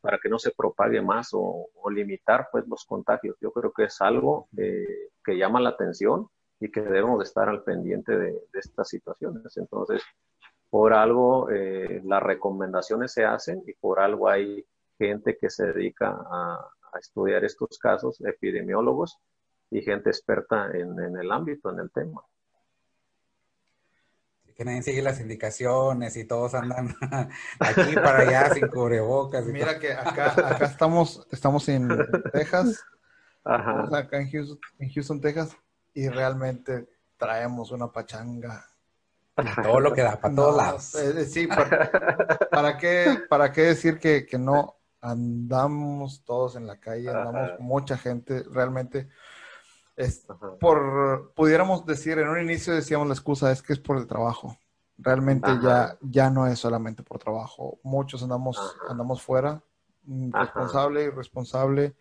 [0.00, 3.36] para que no se propague más o, limitar pues los contagios.
[3.40, 6.28] Yo creo que es algo que llama la atención
[6.60, 9.56] y que debemos de estar al pendiente de, de estas situaciones.
[9.56, 10.02] Entonces,
[10.76, 14.62] por algo eh, las recomendaciones se hacen y por algo hay
[14.98, 19.18] gente que se dedica a, estudiar estos casos, epidemiólogos
[19.70, 22.22] y gente experta en, el ámbito, en el tema.
[24.54, 26.94] Que nadie sigue las indicaciones y todos andan
[27.58, 29.46] aquí para allá sin cubrebocas.
[29.46, 31.88] Mira que acá, acá estamos, estamos en
[32.34, 32.84] Texas,
[33.44, 35.56] acá en Houston, en Houston, Texas,
[35.94, 36.86] y realmente
[37.16, 38.75] traemos una pachanga
[39.62, 40.94] todo lo que da, para todos lados.
[40.94, 41.46] Eh, sí,
[42.50, 48.44] para, qué, ¿para qué decir que, no andamos todos en la calle, andamos mucha gente,
[48.50, 49.08] realmente?
[49.94, 50.26] Es
[50.60, 54.56] por, pudiéramos decir, en un inicio decíamos la excusa es que es por el trabajo.
[54.98, 57.78] Realmente ya, ya no es solamente por trabajo.
[57.82, 59.62] Muchos andamos, andamos fuera,
[60.04, 61.96] mm, responsable, irresponsable.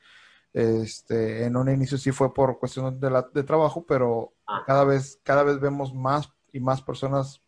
[0.53, 4.33] Este, en un inicio sí fue por cuestión de, la, de trabajo, pero
[4.65, 7.41] cada vez, cada vez vemos más y más personas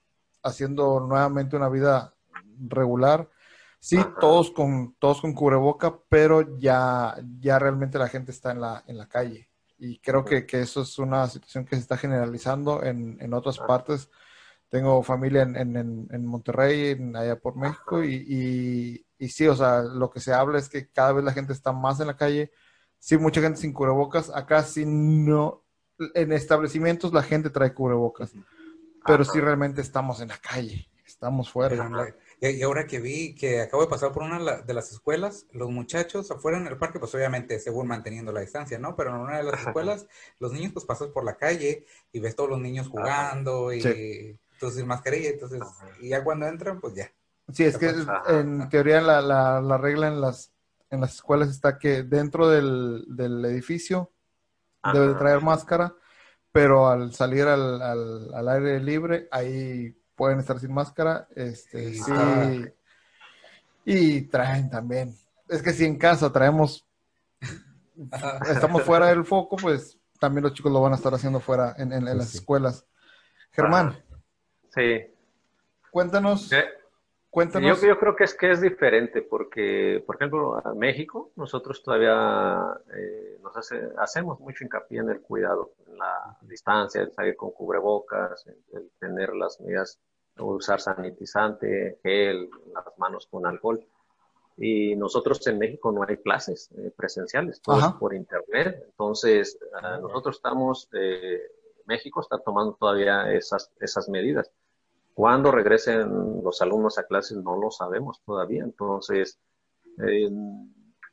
[0.44, 2.14] haciendo nuevamente una vida
[2.60, 3.30] regular.
[3.80, 8.84] Sí, todos con, todos con cubreboca, pero ya, ya realmente la gente está en la,
[8.86, 9.50] en la calle.
[9.78, 13.60] Y creo que, que eso es una situación que se está generalizando en, en otras
[13.60, 14.10] partes.
[14.68, 19.56] Tengo familia en, en, en Monterrey, en, allá por México, y, y, y, sí, o
[19.56, 22.18] sea, lo que se habla es que cada vez la gente está más en la
[22.18, 22.52] calle.
[23.00, 24.30] Sí, mucha gente sin cubrebocas.
[24.36, 25.64] Acá sí no,
[26.14, 28.34] en establecimientos la gente trae cubrebocas
[29.08, 31.76] pero sí realmente estamos en la calle, estamos fuera.
[32.40, 36.30] Y ahora que vi que acabo de pasar por una de las escuelas, los muchachos
[36.30, 38.96] afuera en el parque, pues obviamente según manteniendo la distancia, ¿no?
[38.96, 40.08] Pero en una de las escuelas,
[40.40, 44.86] los niños pues pasas por la calle y ves todos los niños jugando y entonces
[44.86, 45.62] mascarilla, entonces,
[46.00, 47.12] y ya cuando entran, pues ya.
[47.52, 47.94] Sí, es que
[48.28, 50.52] en teoría la, la, la, regla en las,
[50.90, 54.12] en las escuelas está que dentro del, del edificio
[54.94, 55.96] debe traer máscara
[56.52, 62.12] pero al salir al, al, aire libre, ahí pueden estar sin máscara, este, sí,
[63.86, 65.16] y traen también.
[65.48, 66.86] Es que si en casa traemos,
[68.50, 71.94] estamos fuera del foco, pues también los chicos lo van a estar haciendo fuera en,
[71.94, 72.86] en, las escuelas.
[73.52, 73.98] Germán.
[74.74, 75.06] Sí.
[75.92, 76.50] Cuéntanos.
[77.62, 83.38] Yo, creo que es que es diferente porque, por ejemplo, a México nosotros todavía eh,
[83.44, 88.48] nos hace, hacemos mucho hincapié en el cuidado, en la distancia, el salir con cubrebocas,
[88.48, 90.00] el, tener las medidas,
[90.40, 93.86] usar sanitizante, gel, las manos con alcohol.
[94.58, 98.84] Y nosotros en México no hay clases eh, presenciales, todo es por internet.
[98.88, 101.42] Entonces, ah, nosotros estamos, eh,
[101.86, 104.50] México está tomando todavía esas, esas medidas.
[105.18, 108.64] Cuándo regresen los alumnos a clases no lo sabemos todavía.
[108.64, 109.40] Entonces,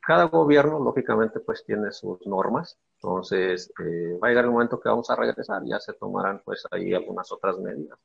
[0.05, 2.77] cada gobierno, lógicamente, pues tiene sus normas.
[2.97, 6.67] Entonces, eh, va a llegar el momento que vamos a regresar, ya se tomarán pues
[6.69, 7.97] ahí algunas otras medidas.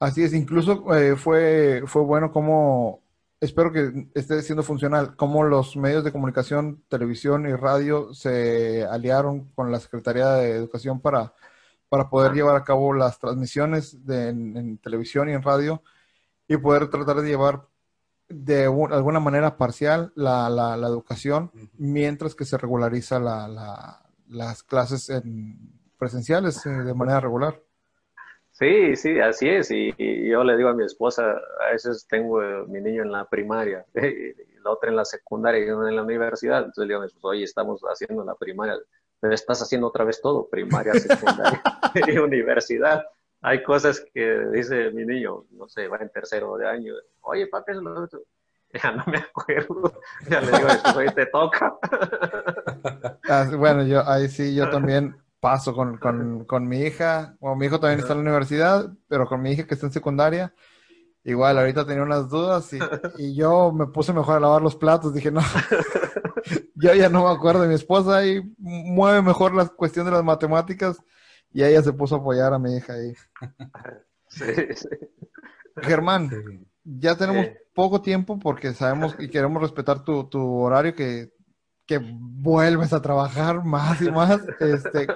[0.00, 3.02] Así es, incluso eh, fue, fue bueno como
[3.38, 9.50] espero que esté siendo funcional, cómo los medios de comunicación, televisión y radio se aliaron
[9.54, 11.34] con la Secretaría de Educación para,
[11.88, 15.82] para poder llevar a cabo las transmisiones de, en, televisión y en radio
[16.48, 17.66] y poder tratar de llevar
[18.28, 25.76] de alguna manera parcial la, la, educación mientras que se regulariza la, las clases en
[25.98, 27.60] presenciales eh, de manera regular.
[28.52, 29.70] Sí, sí, así es.
[29.70, 29.92] Y,
[30.28, 33.84] yo le digo a mi esposa, a veces tengo eh, mi niño en la primaria,
[33.94, 36.58] y la otra en la secundaria y uno en la universidad.
[36.58, 38.76] Entonces le digo a mi esposa, oye, estamos haciendo la primaria,
[39.20, 41.62] pero estás haciendo otra vez todo, primaria, secundaria
[42.06, 43.04] y universidad.
[43.42, 47.72] Hay cosas que dice mi niño, no sé, va en tercero de año, oye, papi,
[47.74, 48.08] lo
[48.82, 50.00] ya no me acuerdo.
[50.28, 51.76] Ya le digo, oye, te toca.
[53.28, 57.78] Ah, bueno, yo ahí sí, yo también paso con, con, mi hija, o mi hijo
[57.78, 60.52] también está en la universidad, pero con mi hija que está en secundaria,
[61.24, 62.72] igual ahorita tenía unas dudas
[63.18, 65.42] y, yo me puse mejor a lavar los platos, dije, no,
[66.74, 70.24] yo ya no me acuerdo de mi esposa y mueve mejor la cuestión de las
[70.24, 70.98] matemáticas
[71.52, 73.14] y ella se puso a apoyar a mi hija ahí.
[75.82, 76.30] Germán,
[76.84, 81.34] ya tenemos poco tiempo porque sabemos y queremos respetar tu, tu horario que
[81.86, 84.40] que vuelves a trabajar más y más.
[84.58, 85.06] Este,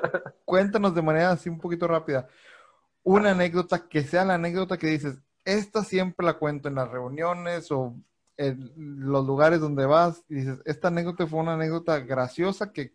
[0.44, 2.28] cuéntanos de manera así un poquito rápida
[3.02, 7.70] una anécdota que sea la anécdota que dices, esta siempre la cuento en las reuniones
[7.70, 7.94] o
[8.76, 12.94] los lugares donde vas y dices, esta anécdota fue una anécdota graciosa que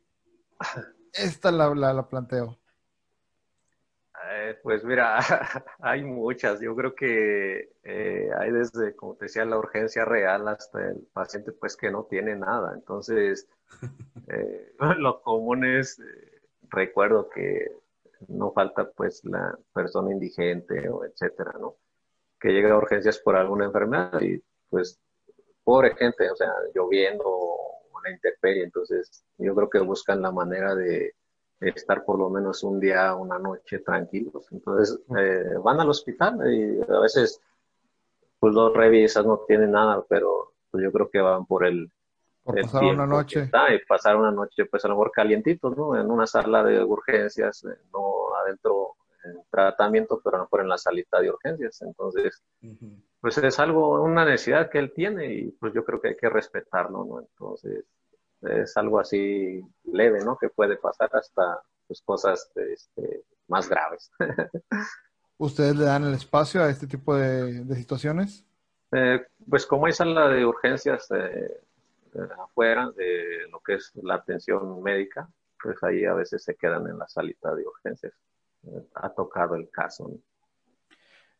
[1.13, 2.57] esta la, la planteo.
[4.27, 5.19] Eh, pues mira,
[5.79, 6.59] hay muchas.
[6.59, 11.51] Yo creo que eh, hay desde, como te decía, la urgencia real hasta el paciente
[11.51, 12.73] pues que no tiene nada.
[12.73, 13.47] Entonces,
[14.27, 16.01] eh, lo común es,
[16.69, 17.71] recuerdo que
[18.27, 21.75] no falta pues la persona indigente o etcétera, ¿no?
[22.39, 24.99] Que llega a urgencias por alguna enfermedad y pues
[25.65, 28.63] pobre gente, o sea, lloviendo una intemperie.
[28.63, 31.13] Entonces, yo creo que buscan la manera de
[31.59, 34.47] estar por lo menos un día, una noche tranquilos.
[34.51, 37.41] Entonces eh, van al hospital y a veces
[38.39, 41.91] pues los revisas, no tienen nada, pero pues, yo creo que van por el...
[42.43, 43.49] Por pasar una noche.
[43.73, 45.99] y pasar una noche pues a lo mejor calientitos, ¿no?
[45.99, 48.94] En una sala de urgencias, eh, no adentro
[49.25, 51.81] en tratamiento, pero lo mejor en la salita de urgencias.
[51.81, 52.43] Entonces,
[53.19, 56.29] pues es algo, una necesidad que él tiene y pues yo creo que hay que
[56.29, 57.19] respetarlo, ¿no?
[57.19, 57.85] Entonces,
[58.41, 60.37] es algo así leve, ¿no?
[60.37, 64.11] Que puede pasar hasta pues, cosas este, más graves.
[65.37, 68.45] ¿Ustedes le dan el espacio a este tipo de, situaciones?
[68.91, 71.61] Eh, pues como hay sala de urgencias eh,
[72.39, 75.27] afuera de lo que es la atención médica,
[75.61, 78.13] pues ahí a veces se quedan en la salita de urgencias.
[78.95, 80.11] Ha tocado el caso.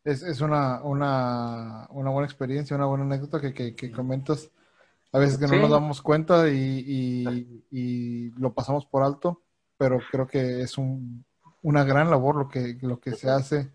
[0.04, 4.50] Es, es una, una, una, buena experiencia, una buena anécdota que, que, que comentas.
[5.12, 9.42] A veces que no nos damos cuenta y, lo pasamos por alto,
[9.78, 13.72] pero creo que es una gran labor lo que, lo que se hace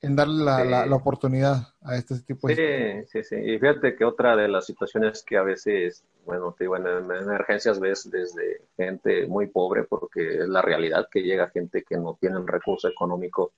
[0.00, 3.04] en darle la, oportunidad a este tipo de...
[3.06, 3.36] Sí, sí, sí.
[3.36, 7.80] Y fíjate que otra de las situaciones que a veces, bueno, te digo, en, emergencias
[7.80, 12.38] ves desde gente muy pobre, porque es la realidad que llega gente que no tiene
[12.38, 13.52] el recurso económico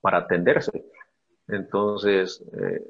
[0.00, 0.84] para atenderse.
[1.46, 2.82] Entonces, eh,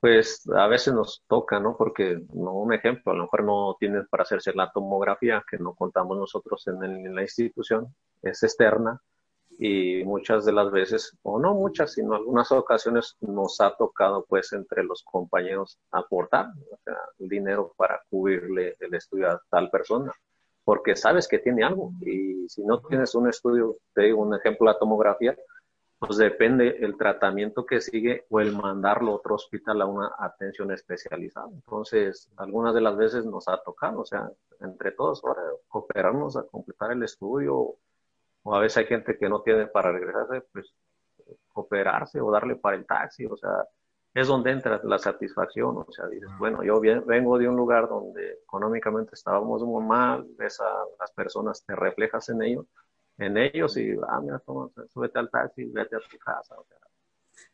[0.00, 1.76] pues a veces nos toca, ¿no?
[1.78, 5.74] Porque, no, un ejemplo, a lo mejor no tienen para hacerse la tomografía, que no
[5.74, 9.00] contamos nosotros en, la institución, es externa,
[9.66, 14.52] y muchas de las veces, o no muchas, sino algunas ocasiones nos ha tocado, pues,
[14.52, 20.12] entre los compañeros aportar o sea, dinero para cubrirle el estudio a tal persona,
[20.64, 24.66] porque sabes que tiene algo, y si no tienes un estudio, te digo un ejemplo,
[24.66, 25.34] la tomografía,
[25.98, 30.72] pues depende el tratamiento que sigue o el mandarlo a otro hospital a una atención
[30.72, 31.48] especializada.
[31.50, 36.42] Entonces, algunas de las veces nos ha tocado, o sea, entre todos, ahora, cooperarnos a
[36.42, 37.76] completar el estudio,
[38.44, 40.72] o a veces hay gente que no tiene para regresarse, pues
[41.48, 43.66] cooperarse o darle para el taxi, o sea,
[44.12, 48.34] es donde entra la satisfacción, o sea, dices, bueno, yo vengo de un lugar donde
[48.44, 52.66] económicamente estábamos muy mal, ves a las personas, te reflejas en ellos,
[53.18, 56.54] en ellos y, ah, mira, toma, súbete al taxi y vete a tu casa.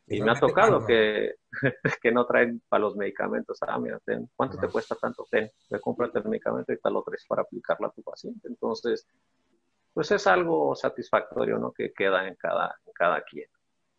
[0.05, 1.35] y me ha tocado que,
[2.01, 3.57] que no traen para los medicamentos.
[3.61, 3.99] Ah, mira,
[4.35, 5.25] ¿cuánto te cuesta tanto?
[5.31, 8.47] Ten, te cómprate el medicamento y tal lo traes para aplicarlo a tu paciente.
[8.47, 9.07] Entonces,
[9.93, 11.71] pues es algo satisfactorio, ¿no?
[11.71, 13.47] Que queda en cada, en cada quien.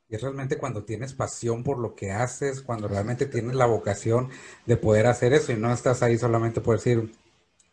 [0.09, 4.29] Y es realmente cuando tienes pasión por lo que haces, cuando realmente tienes la vocación
[4.67, 7.11] de poder hacer eso y no estás ahí solamente por decir,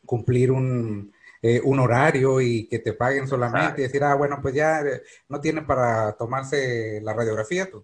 [0.06, 4.54] cumplir un, eh, un horario y que te paguen solamente y decir, ah, bueno, pues
[4.54, 7.84] ya eh, no tiene para tomarse la radiografía, pues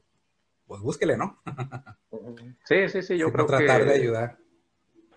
[0.68, 1.42] pues búsquele, ¿no?
[2.66, 3.58] sí, sí, sí, yo creo que...
[3.58, 4.38] Tratar de ayudar.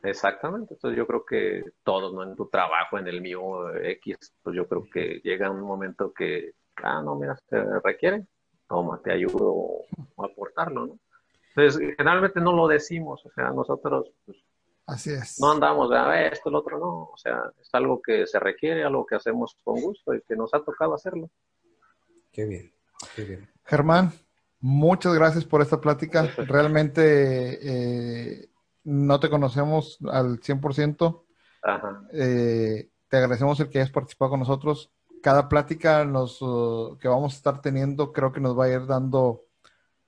[0.02, 2.22] Exactamente, entonces yo creo que todos, ¿no?
[2.22, 6.52] En tu trabajo, en el mío X, pues yo creo que llega un momento que,
[6.76, 8.26] ah, no, mira, se requiere,
[8.68, 9.82] toma, te ayudo
[10.18, 10.98] a aportarlo, ¿no?
[11.54, 14.38] Entonces, generalmente no lo decimos, o sea, nosotros pues,
[14.86, 15.40] Así es.
[15.40, 18.84] no andamos de ah, esto, el otro, no, o sea, es algo que se requiere,
[18.84, 21.28] algo que hacemos con gusto y que nos ha tocado hacerlo.
[22.32, 22.72] Qué bien,
[23.16, 23.48] qué bien.
[23.64, 24.12] Germán,
[24.60, 26.26] muchas gracias por esta plática.
[26.36, 28.47] Realmente eh,
[28.88, 31.22] no te conocemos al 100%.
[31.62, 32.02] Ajá.
[32.10, 34.90] Eh, te agradecemos el que hayas participado con nosotros.
[35.22, 38.86] Cada plática nos, uh, que vamos a estar teniendo creo que nos va a ir
[38.86, 39.44] dando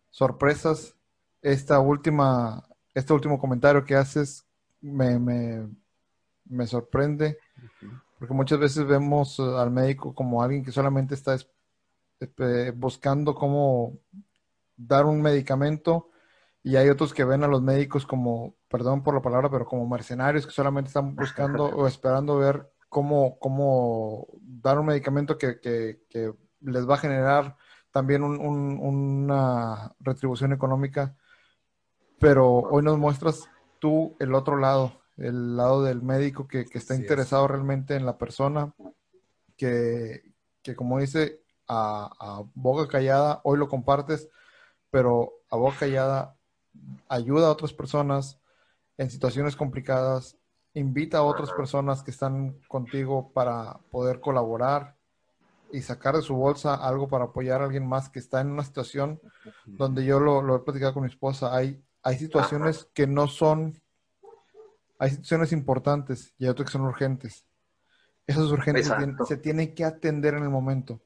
[0.09, 0.97] sorpresas
[1.43, 4.47] esta última, este último comentario que haces
[4.81, 7.39] me, me, sorprende,
[8.19, 11.37] porque muchas veces vemos eh, al médico como alguien que solamente está
[12.75, 13.99] buscando cómo
[14.77, 16.11] dar un medicamento
[16.63, 19.89] y hay otros que ven a los médicos como, perdón por la palabra, pero como
[19.89, 26.35] mercenarios que solamente están buscando o esperando ver cómo, cómo dar un medicamento que, que,
[26.61, 27.57] les va a generar
[27.91, 31.17] también una retribución económica.
[32.19, 33.49] Pero hoy nos muestras
[33.79, 38.75] tú el otro lado, el lado del médico que, está interesado realmente en la persona,
[39.57, 40.23] que,
[40.77, 44.29] como dice, a, boca callada, hoy lo compartes,
[44.91, 46.37] pero a boca callada
[47.09, 48.41] ayuda a otras personas
[48.99, 50.37] en situaciones complicadas,
[50.75, 54.97] invita a otras personas que están contigo para poder colaborar
[55.73, 58.65] y sacar de su bolsa algo para apoyar a alguien más que está en una
[58.65, 59.21] situación
[59.67, 63.81] donde yo lo, lo he platicado con mi esposa, hay hay situaciones que no son,
[64.99, 67.47] hay situaciones importantes y hay otras que son urgentes.
[68.27, 68.91] Esas urgentes
[69.27, 71.01] se, tienen, que atender en el momento.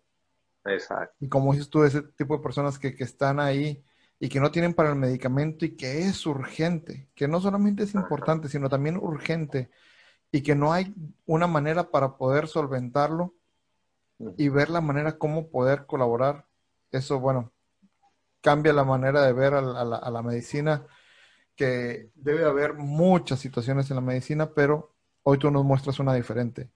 [0.66, 1.14] Exacto.
[1.20, 3.84] Y como dices tú, ese tipo de personas que, están ahí
[4.18, 7.94] y que no tienen para el medicamento y que es urgente, que no solamente es
[7.94, 9.70] importante, sino también urgente
[10.30, 10.94] y que no hay
[11.26, 13.34] una manera para poder solventarlo
[14.36, 16.46] y ver la manera cómo poder colaborar.
[16.90, 17.52] Eso, bueno,
[18.40, 20.86] cambia la manera de ver a la, medicina,
[21.56, 26.70] que debe haber muchas situaciones en la medicina, pero hoy tú nos muestras una diferente.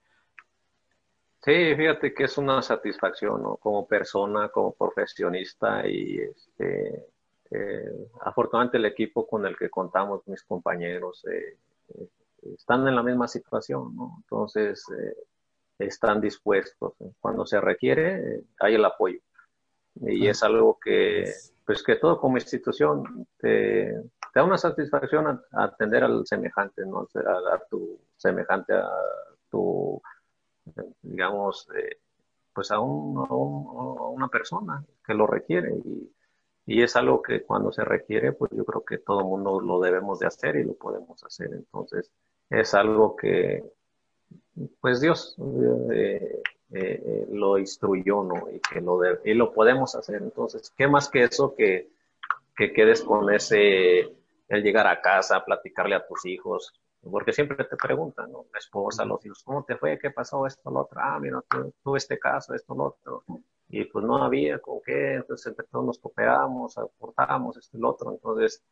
[1.43, 3.57] Sí, fíjate que es una satisfacción ¿no?
[3.57, 7.07] como persona, como profesionista y este,
[7.51, 11.57] eh, afortunadamente el equipo con el que contamos, mis compañeros, eh,
[11.94, 12.09] eh,
[12.55, 14.16] están en la misma situación, ¿no?
[14.22, 14.84] entonces
[15.78, 16.94] están dispuestos.
[17.20, 19.18] Cuando se requiere, hay el apoyo.
[20.01, 21.32] Y es algo que,
[21.64, 23.92] pues que todo como institución te,
[24.34, 27.09] da una satisfacción atender al semejante, ¿no?
[27.26, 28.88] A, a, tu semejante, a
[29.51, 30.01] tu,
[31.03, 31.66] digamos,
[32.53, 36.12] pues a, un, a, una persona que lo requiere y,
[36.69, 39.81] y, es algo que cuando se requiere, pues yo creo que todo el mundo lo
[39.81, 41.51] debemos de hacer y lo podemos hacer.
[41.53, 42.11] Entonces,
[42.51, 43.64] es algo que,
[44.81, 45.37] pues Dios
[45.93, 48.51] eh, eh, eh, lo instruyó, ¿no?
[48.51, 50.23] Y que lo, y lo podemos hacer.
[50.23, 51.91] Entonces, ¿qué más que eso que,
[52.57, 54.01] que quedes con ese,
[54.49, 56.73] el llegar a casa, platicarle a tus hijos?
[57.01, 58.47] Porque siempre te preguntan, ¿no?
[58.53, 59.99] La esposa, los hijos, ¿cómo te fue?
[59.99, 60.47] ¿Qué pasó?
[60.47, 61.01] Esto, lo otro.
[61.03, 61.43] Ah, mira,
[61.83, 63.25] tuve este caso, esto, lo otro.
[63.69, 67.91] Y pues no había con qué, entonces entre todos nos cooperamos, aportamos, esto y lo
[67.91, 68.12] otro.
[68.12, 68.64] Entonces,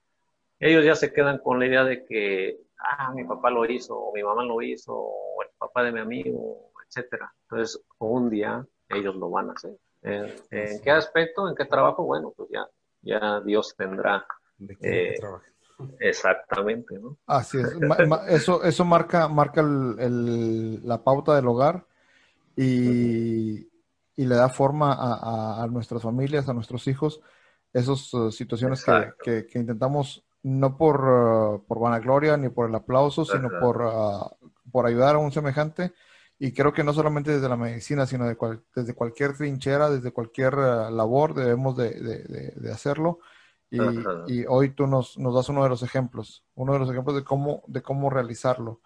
[0.59, 4.13] ellos ya se quedan con la idea de que, ah, mi papá lo hizo, o
[4.15, 7.33] mi mamá lo hizo, o el papá de mi amigo, etcétera.
[7.43, 9.77] Entonces, un día ellos lo van a hacer.
[10.03, 11.49] ¿En, qué aspecto?
[11.49, 12.05] ¿En qué trabajo?
[12.05, 12.67] Bueno, pues ya,
[13.03, 14.25] ya Dios tendrá.
[14.81, 15.15] Eh,
[16.01, 17.19] exactamente, ¿no?
[17.27, 17.77] Así es.
[18.29, 21.85] eso, eso marca, marca la pauta del hogar
[22.57, 23.69] y,
[24.25, 27.21] le da forma a, nuestras familias, a nuestros hijos,
[27.73, 28.85] esas uh, situaciones
[29.23, 34.87] que, intentamos no por, uh, por vanagloria ni por el aplauso, sino por, uh, por
[34.87, 35.93] ayudar a un semejante.
[36.39, 38.37] Y creo que no solamente desde la medicina, sino de
[38.75, 43.21] desde cualquier trinchera, desde cualquier eh, labor debemos de, hacerlo.
[43.71, 47.25] Y, hoy tú nos, nos, das uno de los ejemplos, uno de los ejemplos de
[47.25, 48.81] cómo, de cómo realizarlo.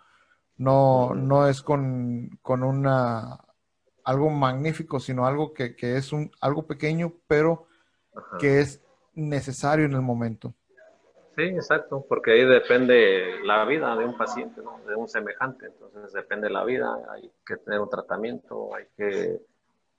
[0.56, 3.40] No, no es con, con, una
[4.10, 7.66] algo magnífico, sino algo que, que es un, algo pequeño, pero
[8.40, 8.82] que es
[9.14, 10.52] necesario en el momento.
[11.36, 14.80] Sí, exacto, porque ahí depende la vida de un paciente, ¿no?
[14.84, 19.40] de un semejante, entonces depende la vida, hay que tener un tratamiento, hay que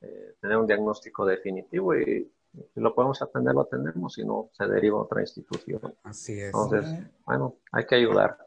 [0.01, 2.30] eh, tener un diagnóstico definitivo y
[2.74, 5.95] si lo podemos atender, lo atendemos, si no, se deriva a otra institución.
[6.03, 6.47] Así es.
[6.47, 6.86] Entonces,
[7.26, 8.38] bueno, hay que ayudar,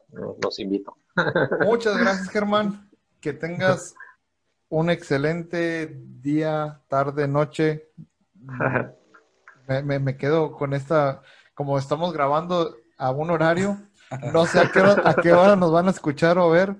[0.43, 0.95] los invito.
[1.65, 2.87] Muchas gracias, Germán,
[3.19, 3.95] que tengas
[4.69, 7.89] un excelente día, tarde, noche.
[9.67, 11.21] me, me quedo con esta
[11.55, 13.77] como estamos grabando a un horario,
[14.33, 16.75] no sé a qué, hora, a qué hora nos van a escuchar o ver.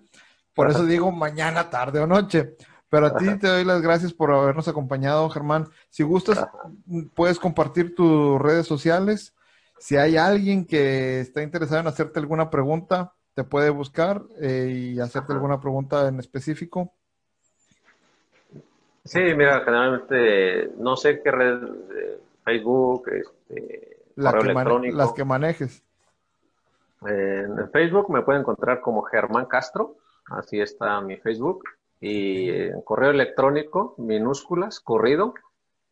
[0.53, 2.55] Por eso digo mañana, tarde o noche.
[2.87, 5.67] Pero a ti te doy las gracias por habernos acompañado, Germán.
[5.89, 6.47] Si gustas,
[7.13, 9.33] puedes compartir tus redes sociales.
[9.79, 14.99] Si hay alguien que está interesado en hacerte alguna pregunta, te puede buscar eh, y
[14.99, 16.93] hacerte alguna pregunta en específico.
[19.05, 24.97] Sí, mira, generalmente no sé qué red, eh, Facebook, este, electrónico.
[24.97, 25.83] las que manejes.
[27.07, 29.95] en Facebook me pueden encontrar como Germán Castro,
[30.31, 31.63] así está mi Facebook.
[32.01, 35.33] Y en correo electrónico, minúsculas, corrido,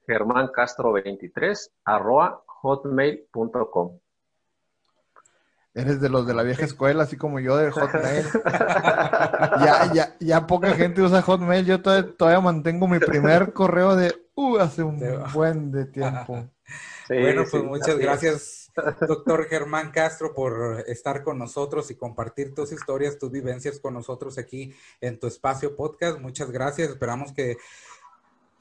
[0.08, 4.00] germáncastro23, arroba hotmail.com.
[5.76, 8.26] Eres de los de la vieja escuela, así como yo de Hotmail.
[8.46, 11.66] ya, ya, ya poca gente usa Hotmail.
[11.66, 15.02] Yo todavía, mantengo mi primer correo de uh, hace un
[15.34, 16.48] buen de tiempo.
[17.10, 18.72] bueno, pues muchas gracias,
[19.08, 24.38] doctor Germán Castro, por estar con nosotros y compartir tus historias, tus vivencias con nosotros
[24.38, 26.20] aquí en tu espacio podcast.
[26.20, 26.90] Muchas gracias.
[26.90, 27.58] Esperamos que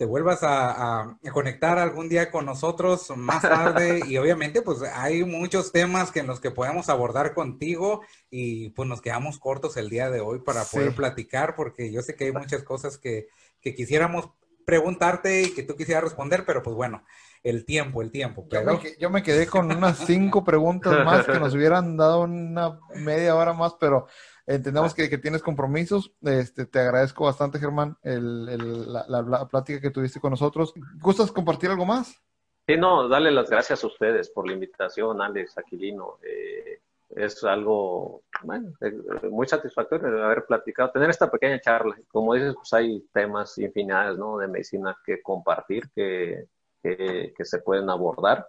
[0.03, 5.71] te vuelvas a, conectar algún día con nosotros más tarde y obviamente pues hay muchos
[5.71, 10.11] temas que en los que podemos abordar contigo y pues nos quedamos cortos el día
[10.11, 13.29] de hoy para poder platicar porque yo sé que hay muchas cosas que,
[13.61, 14.31] que, quisiéramos
[14.67, 17.05] preguntarte y que tú quisieras responder, pero pues bueno,
[17.45, 18.47] el tiempo, el tiempo.
[18.51, 18.81] Pero...
[18.99, 23.53] Yo, me, quedé con unas cinco preguntas más que nos hubieran dado una media hora
[23.53, 24.09] más, pero
[24.47, 26.13] Entendemos que, tienes compromisos.
[26.23, 30.75] Este, te agradezco bastante, Germán, el, la, plática que tuviste con nosotros.
[31.01, 32.21] ¿Gustas compartir algo más?
[32.67, 36.19] Sí, no, darle las gracias a ustedes por la invitación, Alex, Aquilino.
[36.23, 36.81] Eh,
[37.15, 41.97] es algo, bueno, eh, muy satisfactorio haber platicado, tener esta pequeña charla.
[42.09, 44.39] Como dices, pues hay temas infinidades, ¿no?
[44.39, 46.47] De medicina que compartir, que,
[46.83, 48.47] que, que se pueden abordar.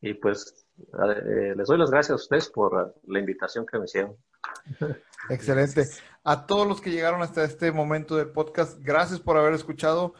[0.00, 4.16] Y pues eh, les doy las gracias a ustedes por la invitación que me hicieron.
[5.30, 5.88] Excelente.
[6.24, 10.14] A todos los que llegaron hasta este momento del podcast, gracias por haber escuchado.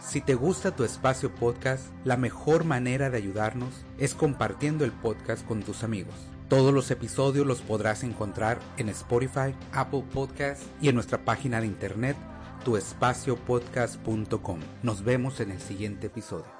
[0.00, 5.46] Si te gusta tu espacio podcast, la mejor manera de ayudarnos es compartiendo el podcast
[5.46, 6.14] con tus amigos.
[6.48, 11.66] Todos los episodios los podrás encontrar en Spotify, Apple Podcasts y en nuestra página de
[11.66, 12.16] internet
[12.64, 14.60] tuespaciopodcast.com.
[14.82, 16.57] Nos vemos en el siguiente episodio.